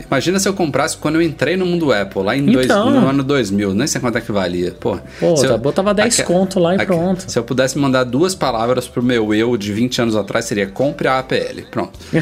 imagina 0.09 0.41
se 0.41 0.49
eu 0.49 0.55
comprasse 0.55 0.97
quando 0.97 1.15
eu 1.17 1.23
entrei 1.23 1.57
no 1.57 1.65
mundo 1.65 1.93
Apple, 1.93 2.23
lá 2.25 2.37
em 2.37 2.41
dois, 2.55 2.67
Então. 2.67 2.91
no 2.91 3.09
ano 3.09 3.23
2000. 3.25 3.75
Nem 3.75 3.87
sei 3.87 4.01
quanto 4.01 4.19
é 4.19 4.21
que 4.21 4.31
valia. 4.33 4.73
Pô, 4.79 4.99
Pô, 5.19 5.37
se 5.37 5.47
tá- 5.47 5.57
botava 5.57 5.93
10 5.95 6.21
conto 6.23 6.59
lá 6.61 6.75
e 6.75 6.87
pronto. 6.87 7.25
Se 7.31 7.39
eu 7.39 7.43
pudesse 7.45 7.79
mandar 7.79 8.05
duas 8.05 8.35
palavras 8.35 8.87
pro 8.89 9.03
meu 9.03 9.33
eu 9.35 9.57
de 9.57 9.73
20 9.73 10.03
anos 10.03 10.17
atrás, 10.17 10.45
seria 10.45 10.67
compre 10.67 11.09
a 11.09 11.19
APL. 11.19 11.63
Pronto. 11.71 11.99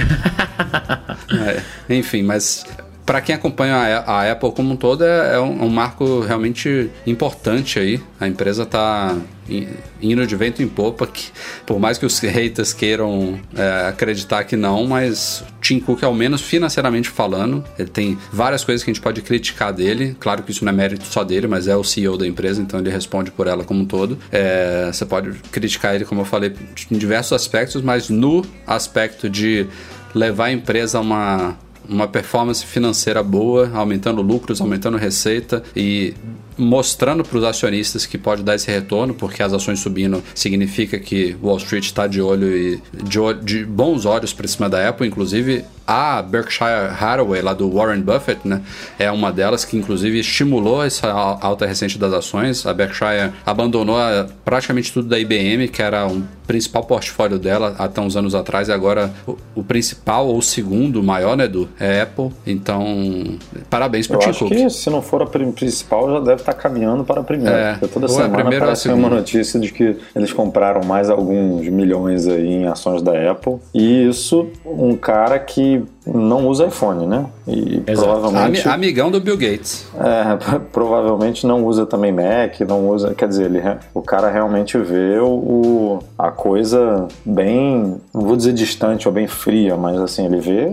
É, 1.88 1.94
enfim, 1.94 2.22
mas 2.22 2.64
para 3.08 3.22
quem 3.22 3.34
acompanha 3.34 3.74
a, 3.74 4.20
a 4.20 4.32
Apple 4.32 4.52
como 4.52 4.74
um 4.74 4.76
todo, 4.76 5.02
é, 5.02 5.36
é 5.36 5.40
um, 5.40 5.64
um 5.64 5.68
marco 5.70 6.20
realmente 6.20 6.90
importante 7.06 7.78
aí. 7.78 7.98
A 8.20 8.28
empresa 8.28 8.66
tá 8.66 9.16
in- 9.48 9.66
indo 10.02 10.26
de 10.26 10.36
vento 10.36 10.62
em 10.62 10.68
popa, 10.68 11.06
que, 11.06 11.28
por 11.64 11.80
mais 11.80 11.96
que 11.96 12.04
os 12.04 12.18
haters 12.18 12.74
queiram 12.74 13.40
é, 13.56 13.88
acreditar 13.88 14.44
que 14.44 14.56
não, 14.56 14.86
mas 14.86 15.42
Tim 15.58 15.80
Cook, 15.80 16.02
ao 16.04 16.12
menos 16.12 16.42
financeiramente 16.42 17.08
falando, 17.08 17.64
ele 17.78 17.88
tem 17.88 18.18
várias 18.30 18.62
coisas 18.62 18.84
que 18.84 18.90
a 18.90 18.92
gente 18.92 19.02
pode 19.02 19.22
criticar 19.22 19.72
dele. 19.72 20.14
Claro 20.20 20.42
que 20.42 20.50
isso 20.50 20.62
não 20.62 20.70
é 20.70 20.76
mérito 20.76 21.06
só 21.06 21.24
dele, 21.24 21.46
mas 21.46 21.66
é 21.66 21.74
o 21.74 21.82
CEO 21.82 22.18
da 22.18 22.26
empresa, 22.26 22.60
então 22.60 22.78
ele 22.78 22.90
responde 22.90 23.30
por 23.30 23.46
ela 23.46 23.64
como 23.64 23.80
um 23.80 23.86
todo. 23.86 24.18
É, 24.30 24.90
você 24.92 25.06
pode 25.06 25.30
criticar 25.50 25.94
ele, 25.94 26.04
como 26.04 26.20
eu 26.20 26.26
falei, 26.26 26.52
em 26.90 26.98
diversos 26.98 27.32
aspectos, 27.32 27.80
mas 27.80 28.10
no 28.10 28.44
aspecto 28.66 29.30
de 29.30 29.66
levar 30.14 30.46
a 30.46 30.52
empresa 30.52 30.98
a 30.98 31.00
uma 31.00 31.56
uma 31.88 32.06
performance 32.06 32.64
financeira 32.64 33.22
boa, 33.22 33.70
aumentando 33.74 34.20
lucros, 34.20 34.60
aumentando 34.60 34.96
receita 34.96 35.62
e 35.74 36.14
mostrando 36.58 37.22
para 37.24 37.38
os 37.38 37.44
acionistas 37.44 38.04
que 38.04 38.18
pode 38.18 38.42
dar 38.42 38.54
esse 38.56 38.70
retorno, 38.70 39.14
porque 39.14 39.42
as 39.42 39.52
ações 39.52 39.78
subindo 39.80 40.22
significa 40.34 40.98
que 40.98 41.36
Wall 41.42 41.56
Street 41.58 41.84
está 41.84 42.06
de 42.06 42.20
olho 42.20 42.56
e 42.56 42.82
de, 43.04 43.18
olho- 43.20 43.40
de 43.42 43.64
bons 43.64 44.04
olhos 44.04 44.32
para 44.32 44.46
cima 44.48 44.68
da 44.68 44.88
Apple, 44.88 45.06
inclusive 45.06 45.64
a 45.86 46.20
Berkshire 46.20 46.90
Hathaway, 47.00 47.40
lá 47.40 47.54
do 47.54 47.70
Warren 47.70 48.02
Buffett, 48.02 48.46
né, 48.46 48.60
é 48.98 49.10
uma 49.10 49.32
delas 49.32 49.64
que 49.64 49.74
inclusive 49.74 50.18
estimulou 50.18 50.84
essa 50.84 51.10
al- 51.10 51.38
alta 51.40 51.64
recente 51.64 51.96
das 51.96 52.12
ações. 52.12 52.66
A 52.66 52.74
Berkshire 52.74 53.32
abandonou 53.46 53.96
a- 53.96 54.26
praticamente 54.44 54.92
tudo 54.92 55.08
da 55.08 55.18
IBM, 55.18 55.66
que 55.68 55.80
era 55.80 56.06
um 56.06 56.22
principal 56.46 56.84
portfólio 56.84 57.38
dela 57.38 57.74
até 57.78 58.00
uns 58.02 58.16
anos 58.16 58.34
atrás, 58.34 58.68
e 58.68 58.72
agora 58.72 59.12
o, 59.26 59.36
o 59.54 59.62
principal 59.64 60.26
ou 60.26 60.36
o 60.38 60.42
segundo 60.42 61.02
maior, 61.02 61.36
né, 61.36 61.44
Edu, 61.44 61.68
é 61.80 62.02
Apple. 62.02 62.30
Então, 62.46 63.38
parabéns 63.70 64.06
pro 64.06 64.16
Eu 64.16 64.20
Tim 64.20 64.28
acho 64.30 64.38
Cook. 64.40 64.50
que 64.56 64.70
se 64.70 64.90
não 64.90 65.00
for 65.00 65.22
a 65.22 65.26
principal, 65.26 66.10
já 66.10 66.20
deve 66.20 66.42
estar 66.50 66.54
caminhando 66.54 67.04
para 67.04 67.20
a 67.20 67.24
primeira. 67.24 67.56
É. 67.56 67.72
Porque 67.72 67.88
toda 67.88 68.06
Ou 68.06 68.12
é 68.12 68.14
semana 68.14 68.34
primeira 68.34 68.64
a 68.64 68.68
aparece 68.68 68.88
uma 68.88 69.08
notícia 69.08 69.60
de 69.60 69.72
que 69.72 69.96
eles 70.14 70.32
compraram 70.32 70.82
mais 70.84 71.10
alguns 71.10 71.68
milhões 71.68 72.26
aí 72.26 72.46
em 72.46 72.66
ações 72.66 73.02
da 73.02 73.30
Apple. 73.30 73.56
E 73.74 74.08
isso, 74.08 74.48
um 74.64 74.96
cara 74.96 75.38
que 75.38 75.84
não 76.12 76.46
usa 76.48 76.66
iPhone, 76.66 77.06
né? 77.06 77.26
E 77.46 77.82
Exato. 77.86 78.08
provavelmente... 78.08 78.66
Ami- 78.68 78.74
amigão 78.74 79.10
do 79.10 79.20
Bill 79.20 79.36
Gates. 79.36 79.86
É, 79.98 80.58
provavelmente 80.72 81.46
não 81.46 81.64
usa 81.64 81.84
também 81.86 82.12
Mac, 82.12 82.60
não 82.66 82.88
usa. 82.88 83.14
Quer 83.14 83.28
dizer, 83.28 83.44
ele, 83.46 83.62
o 83.94 84.00
cara 84.02 84.30
realmente 84.30 84.76
vê 84.78 85.18
o, 85.18 85.26
o- 85.28 85.98
a 86.18 86.30
coisa 86.30 87.06
bem, 87.24 87.96
não 88.14 88.22
vou 88.22 88.36
dizer 88.36 88.52
distante 88.52 89.06
ou 89.08 89.14
bem 89.14 89.26
fria, 89.26 89.76
mas 89.76 89.98
assim, 90.00 90.24
ele 90.26 90.38
vê 90.40 90.68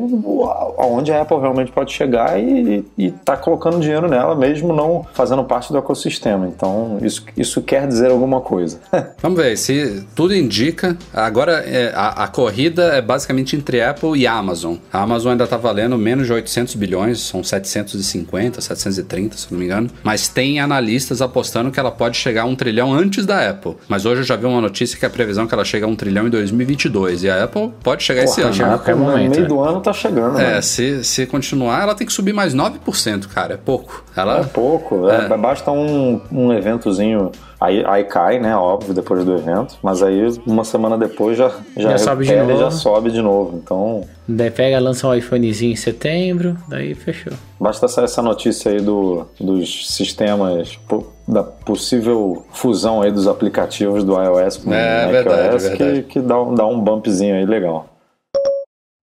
aonde 0.77 1.11
a 1.11 1.21
Apple 1.21 1.39
realmente 1.39 1.71
pode 1.71 1.91
chegar 1.91 2.39
e, 2.39 2.85
e 2.97 3.11
tá 3.11 3.35
colocando 3.37 3.79
dinheiro 3.79 4.07
nela, 4.07 4.35
mesmo 4.35 4.73
não 4.73 5.05
fazendo 5.13 5.43
parte 5.43 5.71
do 5.71 5.77
ecossistema. 5.77 6.47
Então, 6.47 6.97
isso, 7.01 7.25
isso 7.37 7.61
quer 7.61 7.87
dizer 7.87 8.11
alguma 8.11 8.41
coisa. 8.41 8.79
Vamos 9.21 9.39
ver, 9.41 9.57
se 9.57 10.05
tudo 10.15 10.35
indica. 10.35 10.97
Agora 11.13 11.63
é, 11.65 11.91
a, 11.95 12.23
a 12.23 12.27
corrida 12.27 12.83
é 12.95 13.01
basicamente 13.01 13.55
entre 13.55 13.81
Apple 13.81 14.19
e 14.19 14.27
Amazon. 14.27 14.75
A 14.91 15.01
Amazon 15.01 15.24
ainda 15.31 15.43
está 15.45 15.57
valendo 15.57 15.97
menos 15.97 16.27
de 16.27 16.33
800 16.33 16.75
bilhões, 16.75 17.19
são 17.19 17.43
750, 17.43 18.61
730, 18.61 19.37
se 19.37 19.47
não 19.51 19.59
me 19.59 19.65
engano. 19.65 19.89
Mas 20.03 20.27
tem 20.27 20.59
analistas 20.59 21.21
apostando 21.21 21.71
que 21.71 21.79
ela 21.79 21.91
pode 21.91 22.17
chegar 22.17 22.43
a 22.43 22.45
um 22.45 22.55
trilhão 22.55 22.93
antes 22.93 23.25
da 23.25 23.49
Apple. 23.49 23.75
Mas 23.87 24.05
hoje 24.05 24.21
eu 24.21 24.25
já 24.25 24.35
vi 24.35 24.45
uma 24.45 24.61
notícia 24.61 24.97
que 24.97 25.05
a 25.05 25.09
previsão 25.09 25.45
é 25.45 25.47
que 25.47 25.53
ela 25.53 25.65
chega 25.65 25.85
a 25.85 25.89
um 25.89 25.95
trilhão 25.95 26.27
em 26.27 26.29
2022. 26.29 27.23
E 27.23 27.29
a 27.29 27.43
Apple 27.43 27.71
pode 27.83 28.03
chegar 28.03 28.23
esse 28.23 28.35
Porra, 28.35 28.47
ano. 28.47 28.53
já- 28.55 28.65
a 28.65 28.69
qualquer 28.77 28.91
Apple, 28.93 29.05
no 29.05 29.13
meio 29.15 29.33
é. 29.33 29.47
do 29.47 29.59
ano 29.61 29.81
tá 29.81 29.93
chegando, 29.93 30.39
É, 30.39 30.55
né? 30.55 30.61
se, 30.61 31.03
se 31.03 31.25
continuar, 31.25 31.81
ela 31.83 31.95
tem 31.95 32.05
que 32.07 32.13
subir 32.13 32.33
mais 32.33 32.53
9%, 32.53 33.27
cara. 33.27 33.53
É 33.53 33.57
pouco. 33.57 34.03
Ela, 34.15 34.39
É 34.39 34.43
pouco, 34.43 35.09
é, 35.09 35.35
basta 35.37 35.71
um, 35.71 36.19
um 36.31 36.53
eventozinho. 36.53 37.31
Aí, 37.65 37.83
aí 37.85 38.03
cai, 38.03 38.39
né? 38.39 38.55
Óbvio, 38.55 38.93
depois 38.93 39.23
do 39.25 39.35
evento. 39.35 39.77
Mas 39.81 40.03
aí 40.03 40.21
uma 40.45 40.63
semana 40.63 40.97
depois 40.97 41.37
já, 41.37 41.51
já, 41.75 41.91
Já 41.91 41.97
sobe 41.97 42.25
de 42.25 42.31
e 42.33 42.35
já 42.35 42.43
novo. 42.45 42.71
sobe 42.71 43.11
de 43.11 43.21
novo. 43.21 43.57
Então 43.63 44.03
Daí 44.27 44.49
pega, 44.51 44.79
lança 44.79 45.07
um 45.07 45.13
iPhonezinho 45.13 45.71
em 45.73 45.75
setembro, 45.75 46.57
daí 46.67 46.93
fechou. 46.95 47.33
basta 47.59 47.87
sair 47.87 48.05
essa 48.05 48.21
notícia 48.21 48.71
aí 48.71 48.79
do, 48.81 49.25
dos 49.39 49.93
sistemas, 49.95 50.75
po- 50.87 51.07
da 51.27 51.43
possível 51.43 52.45
fusão 52.51 53.01
aí 53.01 53.11
dos 53.11 53.27
aplicativos 53.27 54.03
do 54.03 54.13
iOS 54.19 54.57
com 54.57 54.73
É, 54.73 55.07
o 55.07 55.11
verdade, 55.11 55.41
macOS 55.43 55.63
verdade. 55.63 56.01
que, 56.03 56.13
que 56.13 56.19
dá, 56.21 56.41
um- 56.41 56.55
dá 56.55 56.65
um 56.65 56.79
bumpzinho 56.79 57.35
aí 57.35 57.45
legal. 57.45 57.85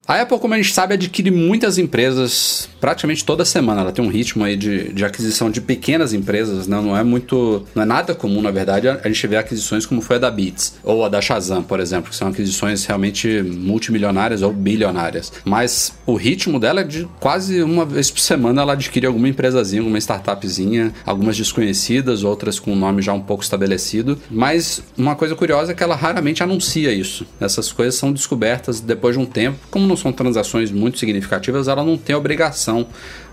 A 0.06 0.20
Apple, 0.20 0.36
como 0.40 0.52
a 0.52 0.56
gente 0.56 0.74
sabe, 0.74 0.94
adquire 0.94 1.30
muitas 1.30 1.78
empresas 1.78 2.68
praticamente 2.80 3.24
toda 3.24 3.44
semana. 3.44 3.82
Ela 3.82 3.92
tem 3.92 4.04
um 4.04 4.08
ritmo 4.08 4.42
aí 4.42 4.56
de, 4.56 4.92
de 4.92 5.04
aquisição 5.04 5.48
de 5.48 5.60
pequenas 5.60 6.12
empresas, 6.12 6.66
né? 6.66 6.80
não 6.80 6.96
é 6.96 7.04
muito. 7.04 7.64
não 7.72 7.84
é 7.84 7.86
nada 7.86 8.12
comum, 8.12 8.42
na 8.42 8.50
verdade, 8.50 8.88
a 8.88 9.06
gente 9.06 9.24
vê 9.28 9.36
aquisições 9.36 9.86
como 9.86 10.00
foi 10.00 10.16
a 10.16 10.18
da 10.18 10.30
Beats 10.30 10.74
ou 10.82 11.04
a 11.04 11.08
da 11.08 11.20
Shazam, 11.20 11.62
por 11.62 11.78
exemplo, 11.78 12.10
que 12.10 12.16
são 12.16 12.26
aquisições 12.26 12.84
realmente 12.84 13.42
multimilionárias 13.42 14.42
ou 14.42 14.52
bilionárias. 14.52 15.32
Mas 15.44 15.92
o 16.04 16.16
ritmo 16.16 16.58
dela 16.58 16.80
é 16.80 16.84
de 16.84 17.08
quase 17.20 17.62
uma 17.62 17.86
vez 17.86 18.10
por 18.10 18.18
semana 18.18 18.62
ela 18.62 18.72
adquire 18.72 19.06
alguma 19.06 19.28
empresazinha, 19.28 19.82
alguma 19.82 19.98
startupzinha, 19.98 20.92
algumas 21.06 21.36
desconhecidas, 21.36 22.24
outras 22.24 22.58
com 22.58 22.72
um 22.72 22.76
nome 22.76 23.02
já 23.02 23.12
um 23.12 23.20
pouco 23.20 23.44
estabelecido. 23.44 24.18
Mas 24.28 24.82
uma 24.98 25.14
coisa 25.14 25.36
curiosa 25.36 25.70
é 25.70 25.74
que 25.76 25.82
ela 25.84 25.94
raramente 25.94 26.42
anuncia 26.42 26.92
isso. 26.92 27.24
Essas 27.40 27.70
coisas 27.70 27.94
são 27.94 28.12
descobertas 28.12 28.80
depois 28.80 29.14
de 29.14 29.22
um 29.22 29.26
tempo. 29.26 29.58
Como 29.70 29.91
não 29.92 29.96
são 29.96 30.12
transações 30.12 30.70
muito 30.70 30.98
significativas, 30.98 31.68
ela 31.68 31.84
não 31.84 31.96
tem 31.96 32.16
obrigação 32.16 32.86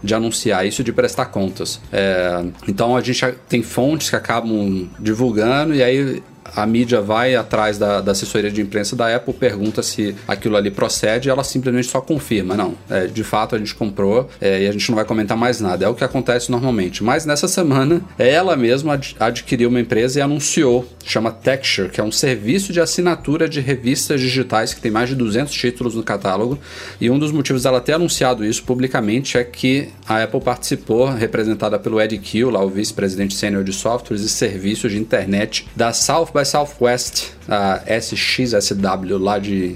de 0.04 0.14
anunciar 0.14 0.68
isso, 0.68 0.84
de 0.84 0.92
prestar 0.92 1.26
contas. 1.26 1.80
É, 1.92 2.44
então 2.68 2.96
a 2.96 3.02
gente 3.02 3.26
tem 3.48 3.64
fontes 3.64 4.10
que 4.10 4.16
acabam 4.16 4.90
divulgando 5.00 5.74
e 5.74 5.82
aí 5.82 6.22
a 6.56 6.66
mídia 6.66 7.02
vai 7.02 7.36
atrás 7.36 7.78
da, 7.78 8.02
da 8.02 8.12
assessoria 8.12 8.52
de 8.52 8.62
imprensa 8.62 8.96
da 8.96 9.16
Apple, 9.16 9.34
pergunta 9.34 9.82
se 9.84 10.16
aquilo 10.28 10.56
ali 10.56 10.72
procede 10.72 11.28
e 11.28 11.32
ela 11.32 11.44
simplesmente 11.44 11.88
só 11.88 12.02
confirma. 12.02 12.56
Não, 12.56 12.76
é, 12.90 13.08
de 13.08 13.24
fato 13.24 13.56
a 13.56 13.58
gente 13.60 13.76
comprou 13.76 14.30
é, 14.42 14.64
e 14.64 14.68
a 14.68 14.72
gente 14.72 14.90
não 14.90 14.96
vai 14.96 15.06
comentar 15.06 15.38
mais 15.38 15.60
nada. 15.60 15.86
É 15.86 15.90
o 15.90 15.96
que 15.96 16.04
acontece 16.04 16.52
normalmente. 16.52 17.04
Mas 17.04 17.26
nessa 17.26 17.48
semana, 17.48 18.02
ela 18.18 18.56
mesma 18.56 18.94
ad- 18.94 19.16
adquiriu 19.20 19.70
uma 19.70 19.80
empresa 19.80 20.20
e 20.20 20.22
anunciou, 20.22 20.88
chama 21.06 21.32
Texture, 21.32 21.90
que 21.90 22.00
é 22.00 22.04
um 22.04 22.12
serviço 22.12 22.72
de 22.74 22.80
assinatura 22.80 23.48
de 23.48 23.60
revistas 23.60 24.22
digitais 24.22 24.74
que 24.74 24.82
tem 24.82 24.92
mais 24.92 25.10
de 25.10 25.16
200 25.16 25.54
títulos 25.54 25.96
no 25.96 26.04
catálogo. 26.04 26.60
E 27.00 27.10
um 27.10 27.18
dos 27.20 27.32
motivos 27.32 27.64
dela 27.64 27.82
ter 27.82 27.94
anunciado 27.94 28.46
isso 28.46 28.64
publicamente 28.64 29.38
é 29.38 29.44
que 29.44 29.90
a 30.08 30.24
Apple 30.24 30.42
participou, 30.42 31.08
representada 31.08 31.78
pelo 31.80 32.00
Ed 32.02 32.18
Kill, 32.18 32.50
lá 32.50 32.64
o 32.64 32.70
vice-presidente 32.70 33.36
sênior 33.36 33.64
de 33.64 33.74
softwares 33.74 34.24
e 34.24 34.30
serviços 34.30 34.92
de 34.92 34.98
internet 34.98 35.68
da 35.76 35.94
South 35.94 36.28
by 36.40 36.46
Southwest, 36.46 37.36
a 37.50 37.82
SXSW, 37.86 39.18
lá 39.18 39.40
de 39.40 39.76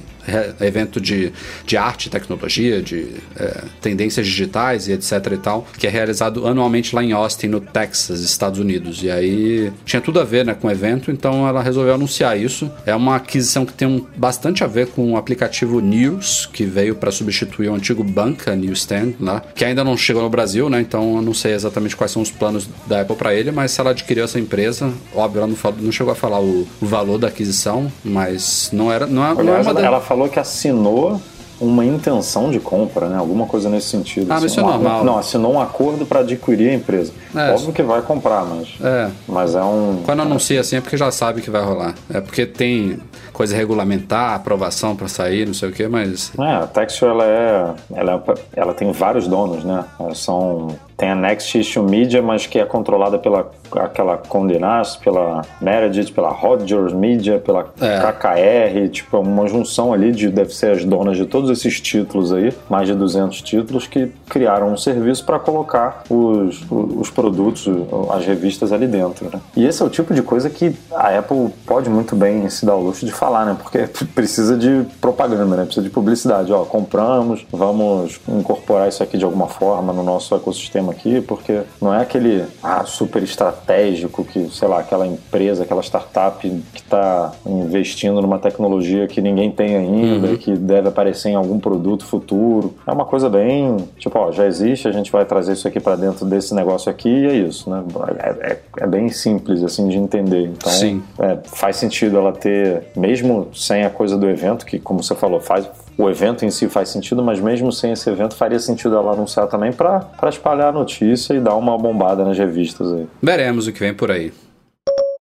evento 0.61 0.99
de, 1.01 1.31
de 1.65 1.77
arte 1.77 2.05
e 2.07 2.09
tecnologia, 2.09 2.81
de 2.81 3.07
é, 3.35 3.63
tendências 3.81 4.25
digitais 4.27 4.87
e 4.87 4.91
etc 4.93 5.11
e 5.33 5.37
tal, 5.37 5.67
que 5.77 5.87
é 5.87 5.89
realizado 5.89 6.47
anualmente 6.47 6.95
lá 6.95 7.03
em 7.03 7.11
Austin, 7.11 7.47
no 7.47 7.59
Texas, 7.61 8.21
Estados 8.21 8.59
Unidos. 8.59 9.03
E 9.03 9.09
aí 9.11 9.71
tinha 9.85 10.01
tudo 10.01 10.19
a 10.19 10.23
ver 10.23 10.45
né, 10.45 10.53
com 10.53 10.67
o 10.67 10.71
evento, 10.71 11.11
então 11.11 11.47
ela 11.47 11.61
resolveu 11.61 11.93
anunciar 11.93 12.39
isso. 12.39 12.69
É 12.85 12.95
uma 12.95 13.15
aquisição 13.17 13.65
que 13.65 13.73
tem 13.73 13.87
um, 13.87 14.05
bastante 14.15 14.63
a 14.63 14.67
ver 14.67 14.87
com 14.87 15.13
o 15.13 15.17
aplicativo 15.17 15.79
News, 15.79 16.49
que 16.51 16.65
veio 16.65 16.95
para 16.95 17.11
substituir 17.11 17.69
o 17.69 17.75
antigo 17.75 18.03
Banca 18.03 18.55
Newsstand, 18.55 19.13
lá, 19.19 19.41
que 19.55 19.63
ainda 19.65 19.83
não 19.83 19.95
chegou 19.97 20.21
no 20.23 20.29
Brasil, 20.29 20.69
né? 20.69 20.79
Então 20.81 21.17
eu 21.17 21.21
não 21.21 21.33
sei 21.33 21.53
exatamente 21.53 21.95
quais 21.95 22.11
são 22.11 22.21
os 22.21 22.31
planos 22.31 22.67
da 22.87 23.01
Apple 23.01 23.15
para 23.15 23.33
ele, 23.33 23.51
mas 23.51 23.71
se 23.71 23.81
ela 23.81 23.91
adquiriu 23.91 24.23
essa 24.23 24.39
empresa, 24.39 24.91
óbvio, 25.13 25.39
ela 25.39 25.47
não, 25.47 25.55
falou- 25.55 25.79
não 25.81 25.91
chegou 25.91 26.11
a 26.11 26.15
falar 26.15 26.39
o, 26.41 26.67
o 26.81 26.85
valor 26.85 27.17
da 27.17 27.27
aquisição, 27.27 27.91
mas 28.03 28.69
não 28.71 28.91
era, 28.91 29.05
não 29.07 29.23
é, 29.25 29.33
não 29.33 29.39
é 29.53 29.57
uma 29.57 29.69
ela, 29.69 29.73
da- 29.73 29.85
ela 29.85 30.01
falou 30.13 30.29
que 30.29 30.39
assinou 30.39 31.19
uma 31.59 31.83
intenção 31.85 32.51
de 32.51 32.59
compra, 32.59 33.07
né? 33.07 33.17
Alguma 33.17 33.45
coisa 33.47 33.69
nesse 33.69 33.87
sentido. 33.87 34.29
Ah, 34.31 34.35
mas 34.35 34.43
isso 34.51 34.59
é 34.59 34.63
um, 34.63 34.67
normal. 34.67 35.03
Não, 35.03 35.17
assinou 35.17 35.53
um 35.53 35.59
acordo 35.61 36.05
para 36.05 36.19
adquirir 36.19 36.69
a 36.69 36.73
empresa. 36.73 37.11
É. 37.35 37.51
Óbvio 37.51 37.71
que 37.73 37.81
vai 37.81 38.01
comprar, 38.01 38.43
mas 38.45 38.67
É. 38.83 39.09
mas 39.27 39.55
é 39.55 39.63
um 39.63 40.01
Quando 40.05 40.21
anuncia 40.21 40.59
assim 40.61 40.75
é 40.75 40.81
porque 40.81 40.97
já 40.97 41.09
sabe 41.11 41.41
que 41.41 41.49
vai 41.49 41.63
rolar. 41.63 41.95
É 42.13 42.19
porque 42.21 42.45
tem 42.45 42.99
coisa 43.31 43.55
regulamentar, 43.55 44.35
aprovação 44.35 44.95
pra 44.95 45.07
sair, 45.07 45.47
não 45.47 45.53
sei 45.53 45.69
o 45.69 45.71
que, 45.71 45.87
mas. 45.87 46.31
É, 46.37 46.43
a 46.55 46.67
Texture 46.67 47.09
ela 47.11 47.23
é, 47.25 47.73
ela 47.95 48.23
é- 48.27 48.33
ela 48.55 48.73
tem 48.73 48.91
vários 48.91 49.27
donos, 49.27 49.63
né? 49.63 49.83
É, 49.99 50.13
São 50.13 50.75
tem 50.97 51.09
a 51.09 51.15
Next 51.15 51.57
Issue 51.57 51.83
Media, 51.83 52.21
mas 52.21 52.47
que 52.47 52.59
é 52.59 52.65
controlada 52.65 53.17
pela 53.17 53.51
aquela 53.75 54.17
Condé 54.17 54.59
Nast, 54.59 54.99
pela 55.03 55.41
Meredith, 55.59 56.11
pela 56.11 56.29
Rogers 56.29 56.93
Media, 56.93 57.39
pela 57.39 57.65
É. 57.81 57.99
KKR, 57.99 58.89
tipo 58.89 59.17
é 59.17 59.19
uma 59.19 59.47
junção 59.47 59.93
ali 59.93 60.11
de 60.11 60.29
deve 60.29 60.53
ser 60.53 60.71
as 60.71 60.85
donas 60.85 61.17
de 61.17 61.25
todos 61.25 61.49
esses 61.49 61.79
títulos 61.81 62.31
aí, 62.31 62.53
mais 62.69 62.87
de 62.87 62.93
200 62.93 63.41
títulos 63.41 63.87
que 63.87 64.11
criaram 64.29 64.71
um 64.71 64.77
serviço 64.77 65.25
para 65.25 65.39
colocar 65.39 66.03
os, 66.09 66.63
os 66.69 67.09
produtos, 67.09 67.67
as 68.11 68.25
revistas 68.25 68.71
ali 68.71 68.87
dentro, 68.87 69.29
né? 69.31 69.39
E 69.55 69.65
esse 69.65 69.81
é 69.81 69.85
o 69.85 69.89
tipo 69.89 70.13
de 70.13 70.21
coisa 70.21 70.49
que 70.49 70.75
a 70.91 71.17
Apple 71.17 71.49
pode 71.65 71.89
muito 71.89 72.15
bem 72.15 72.47
se 72.49 72.65
dar 72.65 72.75
o 72.75 72.81
luxo 72.81 73.05
de 73.05 73.11
falar, 73.11 73.45
né? 73.45 73.57
Porque 73.61 73.87
precisa 74.13 74.57
de 74.57 74.85
propaganda, 74.99 75.55
né? 75.55 75.65
Precisa 75.65 75.83
de 75.83 75.89
publicidade. 75.89 76.51
Ó, 76.51 76.63
compramos, 76.65 77.45
vamos 77.51 78.19
incorporar 78.27 78.89
isso 78.89 79.01
aqui 79.01 79.17
de 79.17 79.25
alguma 79.25 79.47
forma 79.47 79.93
no 79.93 80.03
nosso 80.03 80.35
ecossistema 80.35 80.82
aqui, 80.91 81.21
porque 81.21 81.61
não 81.81 81.93
é 81.93 82.01
aquele 82.01 82.43
ah, 82.61 82.83
super 82.85 83.21
estratégico 83.23 84.23
que, 84.23 84.49
sei 84.49 84.67
lá, 84.67 84.79
aquela 84.79 85.05
empresa, 85.07 85.63
aquela 85.63 85.81
startup 85.81 86.39
que 86.73 86.79
está 86.81 87.31
investindo 87.45 88.21
numa 88.21 88.39
tecnologia 88.39 89.07
que 89.07 89.21
ninguém 89.21 89.51
tem 89.51 89.75
ainda 89.75 90.31
e 90.31 90.37
que 90.37 90.53
deve 90.55 90.87
aparecer 90.89 91.29
em 91.29 91.35
algum 91.35 91.59
produto 91.59 92.05
futuro. 92.05 92.73
É 92.85 92.91
uma 92.91 93.05
coisa 93.05 93.29
bem, 93.29 93.77
tipo, 93.97 94.17
ó, 94.17 94.31
já 94.31 94.45
existe, 94.45 94.87
a 94.87 94.91
gente 94.91 95.11
vai 95.11 95.25
trazer 95.25 95.53
isso 95.53 95.67
aqui 95.67 95.79
para 95.79 95.95
dentro 95.95 96.25
desse 96.25 96.53
negócio 96.53 96.89
aqui 96.91 97.09
e 97.09 97.25
é 97.27 97.33
isso, 97.35 97.69
né? 97.69 97.83
É, 98.19 98.51
é- 98.51 98.59
é 98.81 98.87
bem 98.87 99.09
simples, 99.09 99.63
assim, 99.63 99.87
de 99.87 99.97
entender. 99.97 100.45
Então, 100.47 100.71
Sim. 100.71 101.03
é, 101.19 101.37
faz 101.45 101.75
sentido 101.77 102.17
ela 102.17 102.31
ter, 102.31 102.83
mesmo 102.95 103.47
sem 103.53 103.83
a 103.83 103.89
coisa 103.89 104.17
do 104.17 104.27
evento, 104.29 104.65
que 104.65 104.79
como 104.79 105.03
você 105.03 105.15
falou, 105.15 105.39
faz 105.39 105.67
o 105.97 106.09
evento 106.09 106.45
em 106.45 106.51
si 106.51 106.67
faz 106.67 106.89
sentido, 106.89 107.23
mas 107.23 107.39
mesmo 107.39 107.71
sem 107.71 107.91
esse 107.91 108.09
evento 108.09 108.35
faria 108.35 108.59
sentido 108.59 108.95
ela 108.95 109.13
anunciar 109.13 109.47
também 109.47 109.71
para 109.71 110.07
espalhar 110.29 110.69
a 110.69 110.71
notícia 110.71 111.33
e 111.33 111.39
dar 111.39 111.55
uma 111.55 111.77
bombada 111.77 112.23
nas 112.23 112.37
revistas 112.37 112.91
aí. 112.91 113.07
Veremos 113.21 113.67
o 113.67 113.73
que 113.73 113.79
vem 113.79 113.93
por 113.93 114.11
aí. 114.11 114.31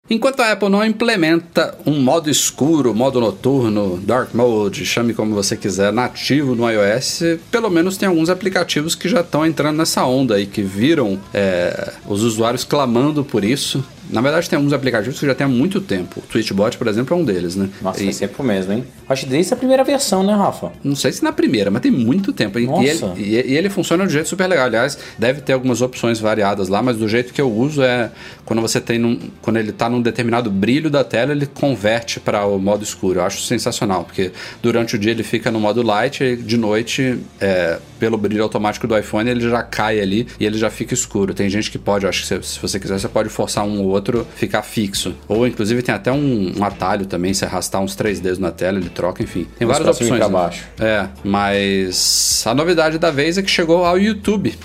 Enquanto 0.10 0.40
a 0.40 0.52
Apple 0.52 0.70
não 0.70 0.84
implementa 0.84 1.78
um 1.86 2.02
modo 2.02 2.32
escuro, 2.32 2.96
modo 2.96 3.22
noturno, 3.22 3.98
dark 3.98 4.34
mode, 4.34 4.84
chame 4.84 5.14
como 5.14 5.36
você 5.36 5.56
quiser, 5.56 5.94
nativo 5.94 6.56
no 6.56 6.68
iOS, 6.68 7.22
pelo 7.52 7.70
menos 7.70 7.96
tem 7.96 8.10
alguns 8.10 8.28
aplicativos 8.28 8.96
que 8.96 9.08
já 9.08 9.22
estão 9.22 9.46
entrando 9.46 9.78
nessa 9.78 10.04
onda 10.06 10.34
aí, 10.34 10.48
que 10.48 10.64
viram 10.64 11.20
é, 11.32 11.94
os 12.08 12.24
usuários 12.24 12.64
clamando 12.64 13.24
por 13.24 13.44
isso. 13.44 13.86
Na 14.10 14.22
verdade, 14.22 14.50
tem 14.50 14.58
alguns 14.58 14.74
aplicativos 14.74 15.20
que 15.20 15.26
já 15.26 15.36
tem 15.36 15.46
há 15.46 15.48
muito 15.50 15.80
tempo. 15.80 16.20
O 16.20 16.22
Twitchbot, 16.24 16.78
por 16.78 16.88
exemplo, 16.88 17.16
é 17.16 17.20
um 17.20 17.24
deles, 17.24 17.56
né? 17.56 17.70
Nossa, 17.82 18.04
E- 18.04 18.12
ser 18.14 18.30
pro 18.30 18.44
mesmo, 18.44 18.74
hein? 18.74 18.84
Acho 19.08 19.24
que 19.26 19.30
desde 19.30 19.54
a 19.54 19.58
primeira 19.58 19.84
versão, 19.84 20.24
né, 20.24 20.34
Rafa? 20.34 20.72
Não 20.84 20.96
sei 20.96 21.12
se 21.12 21.24
na 21.24 21.32
primeira, 21.32 21.70
mas 21.72 21.82
tem 21.82 21.92
muito 21.92 22.32
tempo. 22.34 22.60
Nossa. 22.60 22.82
E, 22.84 22.88
ele, 22.90 23.48
e- 23.48 23.52
e 23.54 23.58
ele 23.58 23.70
funciona 23.70 24.04
de 24.04 24.10
um 24.10 24.14
jeito 24.14 24.28
super 24.30 24.48
legal. 24.48 24.66
Aliás, 24.66 24.98
deve 25.18 25.42
ter 25.42 25.54
algumas 25.54 25.82
opções 25.82 26.20
variadas 26.20 26.68
lá, 26.70 26.82
mas 26.82 26.98
do 26.98 27.08
jeito 27.08 27.34
que 27.34 27.42
eu 27.42 27.52
uso 27.52 27.82
é 27.84 28.12
quando 28.46 28.62
você 28.62 28.80
tem 28.82 28.98
num, 28.98 29.20
quando 29.42 29.58
ele 29.58 29.70
está 29.70 29.90
num 29.90 30.02
determinado 30.02 30.50
brilho 30.50 30.90
da 30.90 31.04
tela, 31.04 31.32
ele 31.32 31.46
converte 31.46 32.20
para 32.20 32.46
o 32.46 32.58
modo 32.60 32.84
escuro. 32.84 33.20
Eu 33.20 33.24
acho 33.24 33.42
sensacional, 33.42 34.04
porque 34.06 34.32
durante 34.62 34.96
o 34.96 35.00
dia 35.00 35.12
ele 35.12 35.24
fica 35.24 35.52
no 35.52 35.60
modo 35.60 35.82
light 35.82 36.24
e 36.24 36.36
de 36.36 36.58
noite, 36.58 37.20
é, 37.40 37.78
pelo 38.00 38.18
brilho 38.18 38.42
automático 38.44 38.88
do 38.88 38.98
iPhone, 38.98 39.30
ele 39.30 39.42
já 39.42 39.62
cai 39.62 40.00
ali 40.00 40.26
e 40.40 40.46
ele 40.46 40.58
já 40.58 40.70
fica 40.70 40.94
escuro. 40.94 41.34
Tem 41.34 41.50
gente 41.50 41.70
que 41.70 41.78
pode, 41.78 42.08
acho 42.08 42.22
que 42.22 42.28
se, 42.28 42.44
se 42.44 42.60
você 42.60 42.80
quiser, 42.80 42.98
você 43.00 43.08
pode 43.08 43.30
forçar 43.30 43.66
um 43.66 43.82
ou 43.82 43.88
outro 43.90 43.99
ficar 44.36 44.62
fixo. 44.62 45.16
Ou 45.28 45.48
inclusive 45.48 45.82
tem 45.82 45.94
até 45.94 46.12
um, 46.12 46.54
um 46.58 46.64
atalho 46.64 47.06
também, 47.06 47.34
se 47.34 47.46
arrastar 47.46 47.82
uns 47.82 47.96
três 47.96 48.20
dedos 48.20 48.40
na 48.40 48.52
tela, 48.52 48.78
ele 48.78 48.90
troca, 48.90 49.24
enfim. 49.24 49.48
Tem 49.58 49.68
Mas 49.68 49.78
várias 49.78 49.98
opções. 49.98 50.20
pra 50.20 50.28
né? 50.28 50.34
baixo. 50.34 50.68
É, 50.80 51.08
mas 51.24 52.44
a 52.46 52.54
novidade 52.54 52.98
da 52.98 53.12
vez 53.12 53.38
é 53.38 53.42
que 53.42 53.50
chegou 53.50 53.86
ao 53.86 53.98
YouTube. 53.98 54.58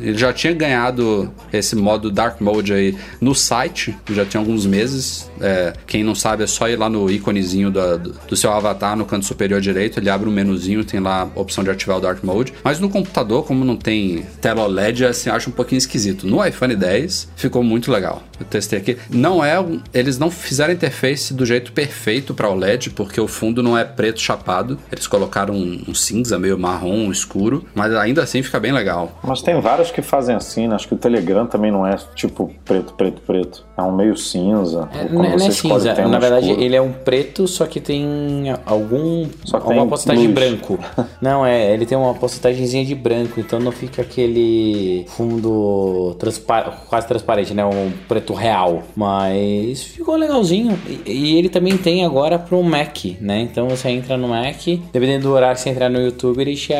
Ele 0.00 0.16
já 0.16 0.32
tinha 0.32 0.52
ganhado 0.52 1.32
esse 1.52 1.76
modo 1.76 2.10
Dark 2.10 2.40
Mode 2.40 2.72
aí 2.72 2.96
no 3.20 3.34
site, 3.34 3.96
já 4.10 4.24
tinha 4.24 4.40
alguns 4.40 4.66
meses. 4.66 5.30
É, 5.40 5.72
quem 5.86 6.02
não 6.02 6.14
sabe 6.14 6.44
é 6.44 6.46
só 6.46 6.68
ir 6.68 6.76
lá 6.76 6.88
no 6.88 7.10
íconezinho 7.10 7.70
do, 7.70 7.98
do 7.98 8.36
seu 8.36 8.50
avatar 8.52 8.96
no 8.96 9.04
canto 9.04 9.24
superior 9.24 9.60
direito, 9.60 9.98
ele 9.98 10.10
abre 10.10 10.28
um 10.28 10.32
menuzinho, 10.32 10.84
tem 10.84 11.00
lá 11.00 11.30
a 11.34 11.40
opção 11.40 11.62
de 11.62 11.70
ativar 11.70 11.98
o 11.98 12.00
Dark 12.00 12.22
Mode. 12.24 12.54
Mas 12.62 12.80
no 12.80 12.88
computador, 12.88 13.44
como 13.44 13.64
não 13.64 13.76
tem 13.76 14.24
tela 14.40 14.62
OLED, 14.62 15.04
assim, 15.04 15.30
acho 15.30 15.50
um 15.50 15.52
pouquinho 15.52 15.78
esquisito. 15.78 16.26
No 16.26 16.44
iPhone 16.44 16.74
10 16.74 17.28
ficou 17.36 17.62
muito 17.62 17.90
legal. 17.90 18.22
Eu 18.44 18.50
testei 18.50 18.78
aqui. 18.78 18.96
Não 19.10 19.44
é, 19.44 19.58
um- 19.58 19.80
eles 19.92 20.18
não 20.18 20.30
fizeram 20.30 20.70
a 20.70 20.74
interface 20.74 21.32
do 21.34 21.44
jeito 21.46 21.72
perfeito 21.72 22.34
para 22.34 22.48
OLED, 22.48 22.90
porque 22.90 23.20
o 23.20 23.26
fundo 23.28 23.62
não 23.62 23.76
é 23.76 23.84
preto 23.84 24.20
chapado. 24.20 24.78
Eles 24.92 25.06
colocaram 25.06 25.54
um, 25.54 25.82
um 25.88 25.94
cinza 25.94 26.38
meio 26.38 26.58
marrom 26.58 27.10
escuro, 27.10 27.64
mas 27.74 27.92
ainda 27.94 28.22
assim 28.22 28.42
fica 28.42 28.60
bem 28.60 28.72
legal. 28.72 29.18
Mas 29.22 29.42
tem 29.42 29.58
vários 29.60 29.90
que 29.90 30.02
fazem 30.02 30.34
assim, 30.34 30.68
né? 30.68 30.74
Acho 30.74 30.88
que 30.88 30.94
o 30.94 30.98
Telegram 30.98 31.46
também 31.46 31.70
não 31.70 31.86
é 31.86 31.96
tipo 32.14 32.52
preto, 32.64 32.92
preto, 32.94 33.22
preto. 33.22 33.64
É 33.76 33.82
um 33.82 33.94
meio 33.94 34.16
cinza. 34.16 34.88
É, 34.94 35.08
não 35.12 35.24
é 35.24 35.38
cinza. 35.50 35.94
tem 35.94 36.04
um 36.04 36.08
Na 36.08 36.18
verdade, 36.18 36.46
escuro. 36.46 36.62
ele 36.64 36.76
é 36.76 36.80
um 36.82 36.92
preto, 36.92 37.48
só 37.48 37.66
que 37.66 37.80
tem 37.80 38.44
algum. 38.66 39.26
Só 39.44 39.58
que 39.58 39.64
alguma 39.64 39.80
tem 39.82 39.88
porcentagem 39.88 40.26
de 40.28 40.32
branco. 40.32 40.78
Não, 41.20 41.44
é, 41.46 41.72
ele 41.72 41.86
tem 41.86 41.96
uma 41.96 42.14
porcentagemzinha 42.14 42.84
de 42.84 42.94
branco, 42.94 43.40
então 43.40 43.58
não 43.58 43.72
fica 43.72 44.02
aquele 44.02 45.06
fundo 45.08 46.14
transpa- 46.18 46.70
quase 46.88 47.06
transparente, 47.08 47.54
né? 47.54 47.64
Um 47.64 47.90
preto 48.08 48.33
real. 48.34 48.82
Mas 48.96 49.82
ficou 49.84 50.16
legalzinho. 50.16 50.78
E, 51.06 51.12
e 51.12 51.38
ele 51.38 51.48
também 51.48 51.76
tem 51.76 52.04
agora 52.04 52.38
pro 52.38 52.62
Mac, 52.62 52.96
né? 53.20 53.40
Então 53.40 53.68
você 53.68 53.88
entra 53.88 54.16
no 54.16 54.28
Mac, 54.28 54.56
dependendo 54.92 55.24
do 55.28 55.32
horário 55.32 55.56
que 55.56 55.62
você 55.62 55.70
entrar 55.70 55.88
no 55.88 56.00
YouTube, 56.00 56.40
ele 56.40 56.54
te, 56.56 56.72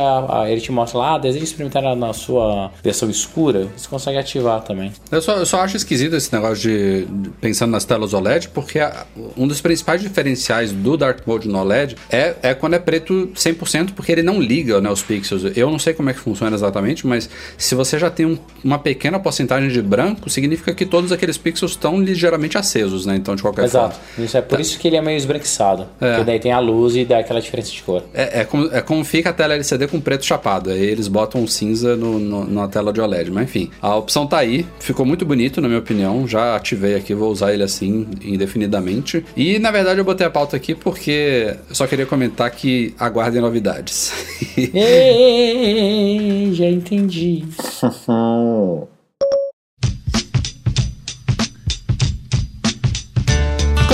ele 0.48 0.60
te 0.60 0.72
mostra 0.72 0.98
lá, 0.98 1.14
ah, 1.14 1.18
deseja 1.18 1.44
experimentar 1.44 1.82
na 1.96 2.12
sua 2.12 2.70
versão 2.82 3.08
escura, 3.08 3.68
você 3.76 3.88
consegue 3.88 4.18
ativar 4.18 4.62
também. 4.62 4.92
Eu 5.10 5.22
só, 5.22 5.36
eu 5.36 5.46
só 5.46 5.60
acho 5.60 5.76
esquisito 5.76 6.14
esse 6.16 6.32
negócio 6.32 6.56
de, 6.68 7.04
de- 7.04 7.30
pensando 7.40 7.70
nas 7.70 7.84
telas 7.84 8.12
OLED, 8.14 8.48
porque 8.48 8.78
a- 8.80 9.06
um 9.36 9.46
dos 9.46 9.60
principais 9.60 10.00
diferenciais 10.00 10.72
do 10.72 10.96
Dark 10.96 11.26
Mode 11.26 11.48
no 11.48 11.58
OLED 11.60 11.96
é, 12.10 12.34
é 12.42 12.54
quando 12.54 12.74
é 12.74 12.78
preto 12.78 13.30
100%, 13.34 13.92
porque 13.94 14.10
ele 14.12 14.22
não 14.22 14.40
liga 14.40 14.80
né, 14.80 14.90
os 14.90 15.02
pixels. 15.02 15.44
Eu 15.56 15.70
não 15.70 15.78
sei 15.78 15.94
como 15.94 16.10
é 16.10 16.12
que 16.14 16.20
funciona 16.20 16.54
exatamente, 16.56 17.06
mas 17.06 17.28
se 17.56 17.74
você 17.74 17.98
já 17.98 18.10
tem 18.10 18.26
um- 18.26 18.38
uma 18.62 18.78
pequena 18.78 19.18
porcentagem 19.18 19.68
de 19.68 19.80
branco, 19.82 20.28
significa 20.30 20.74
que 20.74 20.84
todos 20.86 21.12
aqueles 21.12 21.33
pixels 21.36 21.72
estão 21.72 22.00
ligeiramente 22.00 22.56
acesos, 22.58 23.06
né? 23.06 23.16
Então, 23.16 23.34
de 23.34 23.42
qualquer 23.42 23.64
Exato. 23.64 23.94
forma. 23.96 24.24
Isso 24.26 24.36
é 24.36 24.40
por 24.42 24.60
isso 24.60 24.78
que 24.78 24.88
ele 24.88 24.96
é 24.96 25.00
meio 25.02 25.16
esbranquiçado. 25.16 25.86
É. 26.00 26.10
Porque 26.10 26.24
daí 26.24 26.38
tem 26.40 26.52
a 26.52 26.58
luz 26.58 26.94
e 26.96 27.04
dá 27.04 27.18
aquela 27.18 27.40
diferença 27.40 27.70
de 27.70 27.82
cor. 27.82 28.02
É, 28.14 28.40
é, 28.40 28.44
como, 28.44 28.68
é 28.72 28.80
como 28.80 29.04
fica 29.04 29.30
a 29.30 29.32
tela 29.32 29.54
LCD 29.54 29.86
com 29.88 30.00
preto 30.00 30.24
chapado. 30.24 30.70
Aí 30.70 30.80
eles 30.82 31.08
botam 31.08 31.40
um 31.42 31.46
cinza 31.46 31.96
no, 31.96 32.18
no- 32.18 32.46
na 32.50 32.68
tela 32.68 32.92
de 32.92 33.00
OLED. 33.00 33.30
Mas 33.30 33.44
enfim, 33.44 33.70
a 33.80 33.94
opção 33.96 34.26
tá 34.26 34.38
aí. 34.38 34.66
Ficou 34.80 35.04
muito 35.06 35.24
bonito, 35.24 35.60
na 35.60 35.68
minha 35.68 35.80
opinião. 35.80 36.26
Já 36.28 36.56
ativei 36.56 36.94
aqui, 36.94 37.14
vou 37.14 37.30
usar 37.30 37.52
ele 37.52 37.62
assim 37.62 38.06
indefinidamente. 38.22 39.24
E 39.36 39.58
na 39.58 39.70
verdade 39.70 39.98
eu 40.00 40.04
botei 40.04 40.26
a 40.26 40.30
pauta 40.30 40.56
aqui 40.56 40.74
porque 40.74 41.54
eu 41.68 41.74
só 41.74 41.86
queria 41.86 42.06
comentar 42.06 42.50
que 42.50 42.94
aguardem 42.98 43.40
novidades. 43.40 44.12
Ei, 44.56 46.50
já 46.52 46.66
entendi. 46.66 47.44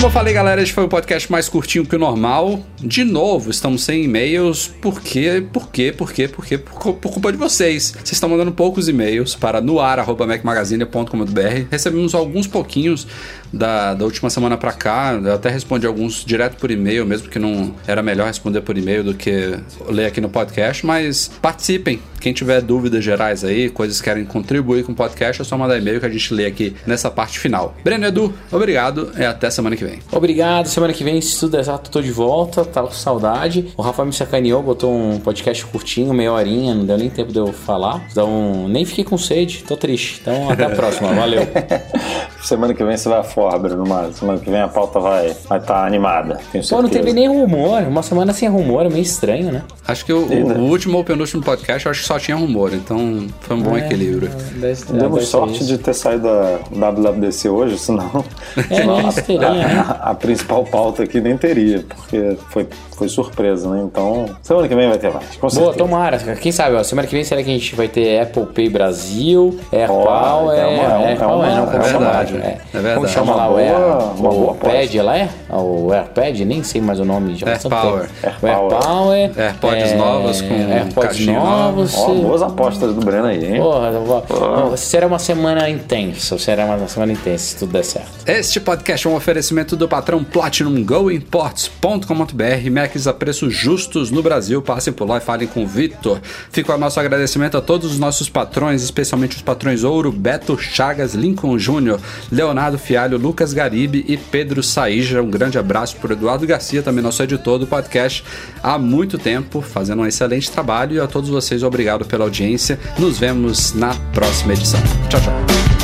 Como 0.01 0.09
eu 0.09 0.15
falei, 0.15 0.33
galera, 0.33 0.63
este 0.63 0.73
foi 0.73 0.85
o 0.85 0.89
podcast 0.89 1.31
mais 1.31 1.47
curtinho 1.47 1.85
que 1.85 1.95
o 1.95 1.99
normal. 1.99 2.65
De 2.79 3.05
novo, 3.05 3.51
estamos 3.51 3.85
sem 3.85 4.05
e-mails. 4.05 4.67
Por 4.67 5.03
quê? 5.03 5.47
Por 5.53 5.69
quê? 5.69 5.93
Por 5.93 6.11
quê? 6.11 6.27
Por 6.27 6.43
quê? 6.43 6.57
Por, 6.57 6.95
por 6.95 7.13
culpa 7.13 7.31
de 7.31 7.37
vocês. 7.37 7.91
Vocês 7.91 8.13
estão 8.13 8.31
mandando 8.31 8.51
poucos 8.51 8.89
e-mails 8.89 9.35
para 9.35 9.61
noar.mecmagazine.com.br. 9.61 11.67
Recebemos 11.71 12.15
alguns 12.15 12.47
pouquinhos 12.47 13.07
da, 13.53 13.95
da 13.95 14.05
última 14.05 14.31
semana 14.31 14.57
para 14.57 14.73
cá. 14.73 15.19
Eu 15.23 15.35
até 15.35 15.49
respondi 15.49 15.87
alguns 15.87 16.25
direto 16.25 16.57
por 16.57 16.71
e-mail, 16.71 17.05
mesmo 17.07 17.29
que 17.29 17.39
não 17.39 17.75
era 17.87 18.03
melhor 18.03 18.27
responder 18.27 18.61
por 18.61 18.77
e-mail 18.77 19.05
do 19.05 19.15
que 19.15 19.59
ler 19.89 20.07
aqui 20.07 20.21
no 20.21 20.29
podcast. 20.29 20.85
Mas 20.85 21.31
participem. 21.41 22.01
Quem 22.21 22.35
tiver 22.35 22.61
dúvidas 22.61 23.03
gerais 23.03 23.43
aí, 23.45 23.71
coisas 23.71 23.99
que 23.99 24.05
querem 24.05 24.27
contribuir 24.27 24.85
com 24.85 24.93
o 24.93 24.95
podcast, 24.95 25.41
é 25.41 25.45
só 25.45 25.57
mandar 25.57 25.79
e-mail 25.79 25.99
que 26.01 26.07
a 26.07 26.09
gente 26.11 26.35
lê 26.35 26.45
aqui 26.45 26.77
nessa 26.87 27.11
parte 27.11 27.39
final. 27.39 27.75
Breno 27.83 28.05
Edu, 28.05 28.35
obrigado 28.53 29.11
e 29.17 29.25
até 29.25 29.49
semana 29.49 29.75
que 29.75 29.85
vem. 29.85 30.01
Obrigado. 30.13 30.67
Semana 30.67 30.93
que 30.93 31.03
vem, 31.03 31.21
se 31.21 31.41
tudo 31.41 31.53
der 31.53 31.65
certo, 31.65 31.91
tô 31.91 32.03
de 32.03 32.13
volta. 32.13 32.65
Tava 32.65 32.89
com 32.89 32.95
saudade. 32.95 33.73
O 33.77 33.83
Rafa 33.83 34.05
me 34.05 34.13
sacaneou, 34.13 34.63
botou 34.63 34.95
um 34.95 35.19
podcast 35.19 35.65
curtinho, 35.67 36.13
meia 36.13 36.33
horinha. 36.33 36.75
Não 36.75 36.85
deu 36.85 36.99
nem 36.99 37.09
tempo 37.09 37.33
de 37.33 37.39
eu 37.39 37.53
falar. 37.53 38.07
Então, 38.11 38.69
nem 38.69 38.85
fiquei 38.85 39.05
com 39.05 39.17
sede. 39.17 39.65
Tô 39.67 39.77
triste. 39.77 40.19
Então, 40.21 40.51
até 40.51 40.65
a 40.65 40.71
próxima. 40.71 41.13
Valeu. 41.15 41.43
semana 42.43 42.75
que 42.75 42.83
vem 42.85 42.97
você 42.97 43.09
vai 43.09 43.19
a 43.21 43.23
Forbra, 43.23 43.75
no 43.75 43.87
mais. 43.87 44.17
Semana 44.17 44.39
que 44.39 44.51
vem 44.51 44.61
a 44.61 44.69
pauta 44.69 44.99
vai 45.01 45.29
estar 45.29 45.49
vai 45.49 45.61
tá 45.61 45.85
animada. 45.87 46.41
Tenho 46.53 46.67
Pô, 46.69 46.83
não 46.83 46.89
teve 46.89 47.13
nem 47.13 47.29
rumor. 47.29 47.83
Uma 47.83 48.03
semana 48.03 48.33
sem 48.33 48.49
rumor 48.49 48.87
é 48.87 48.89
meio 48.89 49.03
estranho, 49.03 49.53
né? 49.53 49.63
Acho 49.87 50.05
que 50.05 50.13
o, 50.13 50.25
o, 50.25 50.53
o 50.59 50.61
último 50.71 50.99
ou 50.99 51.05
penúltimo 51.05 51.43
podcast 51.43 51.85
eu 51.87 51.91
acho 51.91 52.03
que 52.03 52.07
só 52.07 52.19
tinha 52.19 52.37
rumor, 52.37 52.73
então 52.73 53.27
foi 53.41 53.57
um 53.57 53.61
bom 53.63 53.77
equilíbrio. 53.77 54.29
Deve- 54.29 54.85
deve 54.85 54.99
Demos 55.01 55.29
sorte 55.29 55.65
de 55.67 55.79
ter 55.79 55.95
saído 55.95 56.23
da 56.23 56.91
WWDC 56.91 57.49
hoje, 57.49 57.79
senão, 57.79 58.25
É, 58.71 58.83
a, 59.09 59.13
teria, 59.23 59.51
né? 59.51 59.85
a- 59.89 60.11
a 60.11 60.15
principal 60.15 60.65
pauta 60.65 61.03
aqui 61.03 61.21
nem 61.21 61.37
teria, 61.37 61.85
porque 61.89 62.37
foi, 62.51 62.69
foi 62.97 63.09
surpresa, 63.09 63.69
né? 63.69 63.83
Então, 63.85 64.27
semana 64.43 64.69
que 64.69 64.75
vem 64.75 64.89
vai 64.89 64.99
ter 64.99 65.13
mais, 65.13 65.25
com 65.37 65.41
Boa, 65.41 65.51
certeza. 65.51 65.79
tomara. 65.79 66.19
Quem 66.37 66.53
sabe, 66.53 66.77
ó, 66.77 66.85
semana 66.85 67.09
que 67.09 67.15
vem 67.15 67.25
será 67.25 67.43
que 67.43 67.51
a 67.51 67.53
gente 67.53 67.75
vai 67.75 67.89
ter 67.89 68.21
Apple 68.21 68.47
Pay 68.47 68.69
Brasil, 68.69 69.59
AirPal, 69.73 70.47
Ó, 70.47 70.53
é, 70.53 70.61
é 70.61 70.67
uma- 70.67 70.83
é 70.85 70.97
uma- 70.97 71.07
AirPal, 71.09 71.45
é, 71.45 71.55
não, 71.57 71.67
como 71.67 71.83
é 71.83 71.89
chama 71.89 72.07
lá? 72.09 72.25
Verdade, 72.31 72.55
É. 72.55 72.59
é 72.79 72.81
verdade. 72.81 72.95
Como 72.97 73.09
chama 73.09 73.33
É 73.33 73.37
lá 73.37 73.47
o, 73.47 73.51
boa- 73.51 73.61
Air, 73.63 74.23
o 74.23 74.51
aposta. 74.51 74.69
Pad 74.71 75.01
lá 75.03 75.19
é? 75.19 75.29
O 75.51 75.93
AirPad, 75.93 76.41
nem 76.41 76.63
sei 76.63 76.81
mais 76.81 77.01
o 77.01 77.05
nome. 77.05 77.37
Já 77.37 77.49
AirPower. 77.51 78.09
O 78.43 78.47
AirPower. 78.47 79.31
AirPods 79.39 79.91
é, 79.93 79.97
novos 79.97 80.41
com 80.43 80.55
AirPods 80.55 80.95
caixinha 80.95 81.39
novos. 81.39 81.95
Ó, 81.97 82.15
boas 82.15 82.43
apostas 82.43 82.95
do 82.95 83.01
Breno 83.01 83.27
aí, 83.27 83.45
hein? 83.55 83.61
Porra, 83.61 83.91
vou- 83.93 84.77
será 84.77 85.07
uma 85.07 85.19
semana 85.19 85.69
intensa, 85.69 86.39
será 86.39 86.65
uma 86.65 86.87
semana 86.89 87.13
intensa 87.13 87.45
se 87.45 87.57
tudo 87.57 87.73
der 87.73 87.85
certo. 87.85 88.09
Este 88.27 88.61
podcast 88.61 89.07
é 89.07 89.11
um 89.11 89.15
oferecimento 89.17 89.77
do 89.77 89.89
patrão 89.89 90.23
Platinum 90.25 90.85
Go 90.85 91.11
Imports.com.br, 91.11 92.71
Macs 92.71 93.07
a 93.07 93.13
preços 93.13 93.53
justos 93.55 94.11
no 94.11 94.23
Brasil. 94.23 94.61
Passem 94.63 94.93
por 94.93 95.09
lá 95.09 95.19
e 95.19 95.21
falem 95.21 95.47
com 95.49 95.63
o 95.65 95.67
Vitor. 95.67 96.19
Fica 96.51 96.75
o 96.75 96.79
nosso 96.79 96.99
agradecimento 97.01 97.57
a 97.57 97.61
todos 97.61 97.93
os 97.93 97.99
nossos 97.99 98.29
patrões, 98.29 98.83
especialmente 98.83 99.37
os 99.37 99.43
patrões 99.43 99.85
Ouro, 99.85 100.13
Beto 100.13 100.59
Chagas, 100.59 101.15
Lincoln 101.15 101.59
Júnior, 101.59 102.01
Leonardo 102.31 102.79
Fialho, 102.79 103.19
Lucas 103.19 103.53
Garibe 103.53 104.05
e 104.09 104.17
Pedro 104.17 104.63
Saíja. 104.63 105.23
Um 105.23 105.31
grande 105.31 105.59
abraço 105.59 105.97
por 105.97 106.11
Eduardo 106.11 106.47
Garcia, 106.47 106.83
também 106.83 107.03
nosso 107.03 107.23
editor 107.23 107.59
do 107.59 107.67
podcast 107.67 108.25
há 108.63 108.79
muito 108.79 109.19
tempo, 109.19 109.61
fazendo 109.61 110.03
um 110.03 110.07
excelente 110.07 110.51
trabalho. 110.51 110.97
E 110.97 111.01
a 111.01 111.07
todos 111.07 111.31
vocês, 111.31 111.63
obrigado 111.63 112.05
pela 112.05 112.25
audiência. 112.25 112.79
Nos 112.99 113.19
vemos 113.19 113.75
na 113.75 113.95
próxima 114.13 114.53
edição. 114.53 114.81
Tchau, 115.09 115.21
tchau. 115.21 115.80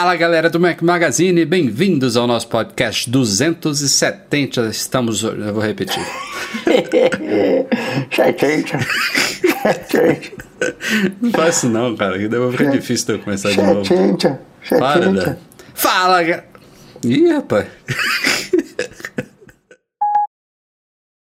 Fala 0.00 0.16
galera 0.16 0.48
do 0.48 0.58
Mac 0.58 0.80
Magazine, 0.80 1.44
bem-vindos 1.44 2.16
ao 2.16 2.26
nosso 2.26 2.48
podcast 2.48 3.10
270. 3.10 4.68
Estamos. 4.68 5.22
Eu 5.22 5.52
vou 5.52 5.62
repetir. 5.62 6.02
Não 11.20 11.30
faz 11.32 11.56
isso 11.58 11.68
não, 11.68 11.94
cara, 11.94 12.18
que 12.18 12.28
vai 12.28 12.50
ficar 12.50 12.70
difícil 12.70 13.06
de 13.08 13.12
eu 13.12 13.18
começar 13.18 13.50
de 13.50 13.60
novo. 13.60 13.82
Para, 14.78 15.12
Dan. 15.12 15.36
Fala, 15.74 16.22
ga- 16.22 16.44
Ih, 17.04 17.34
rapaz. 17.34 17.66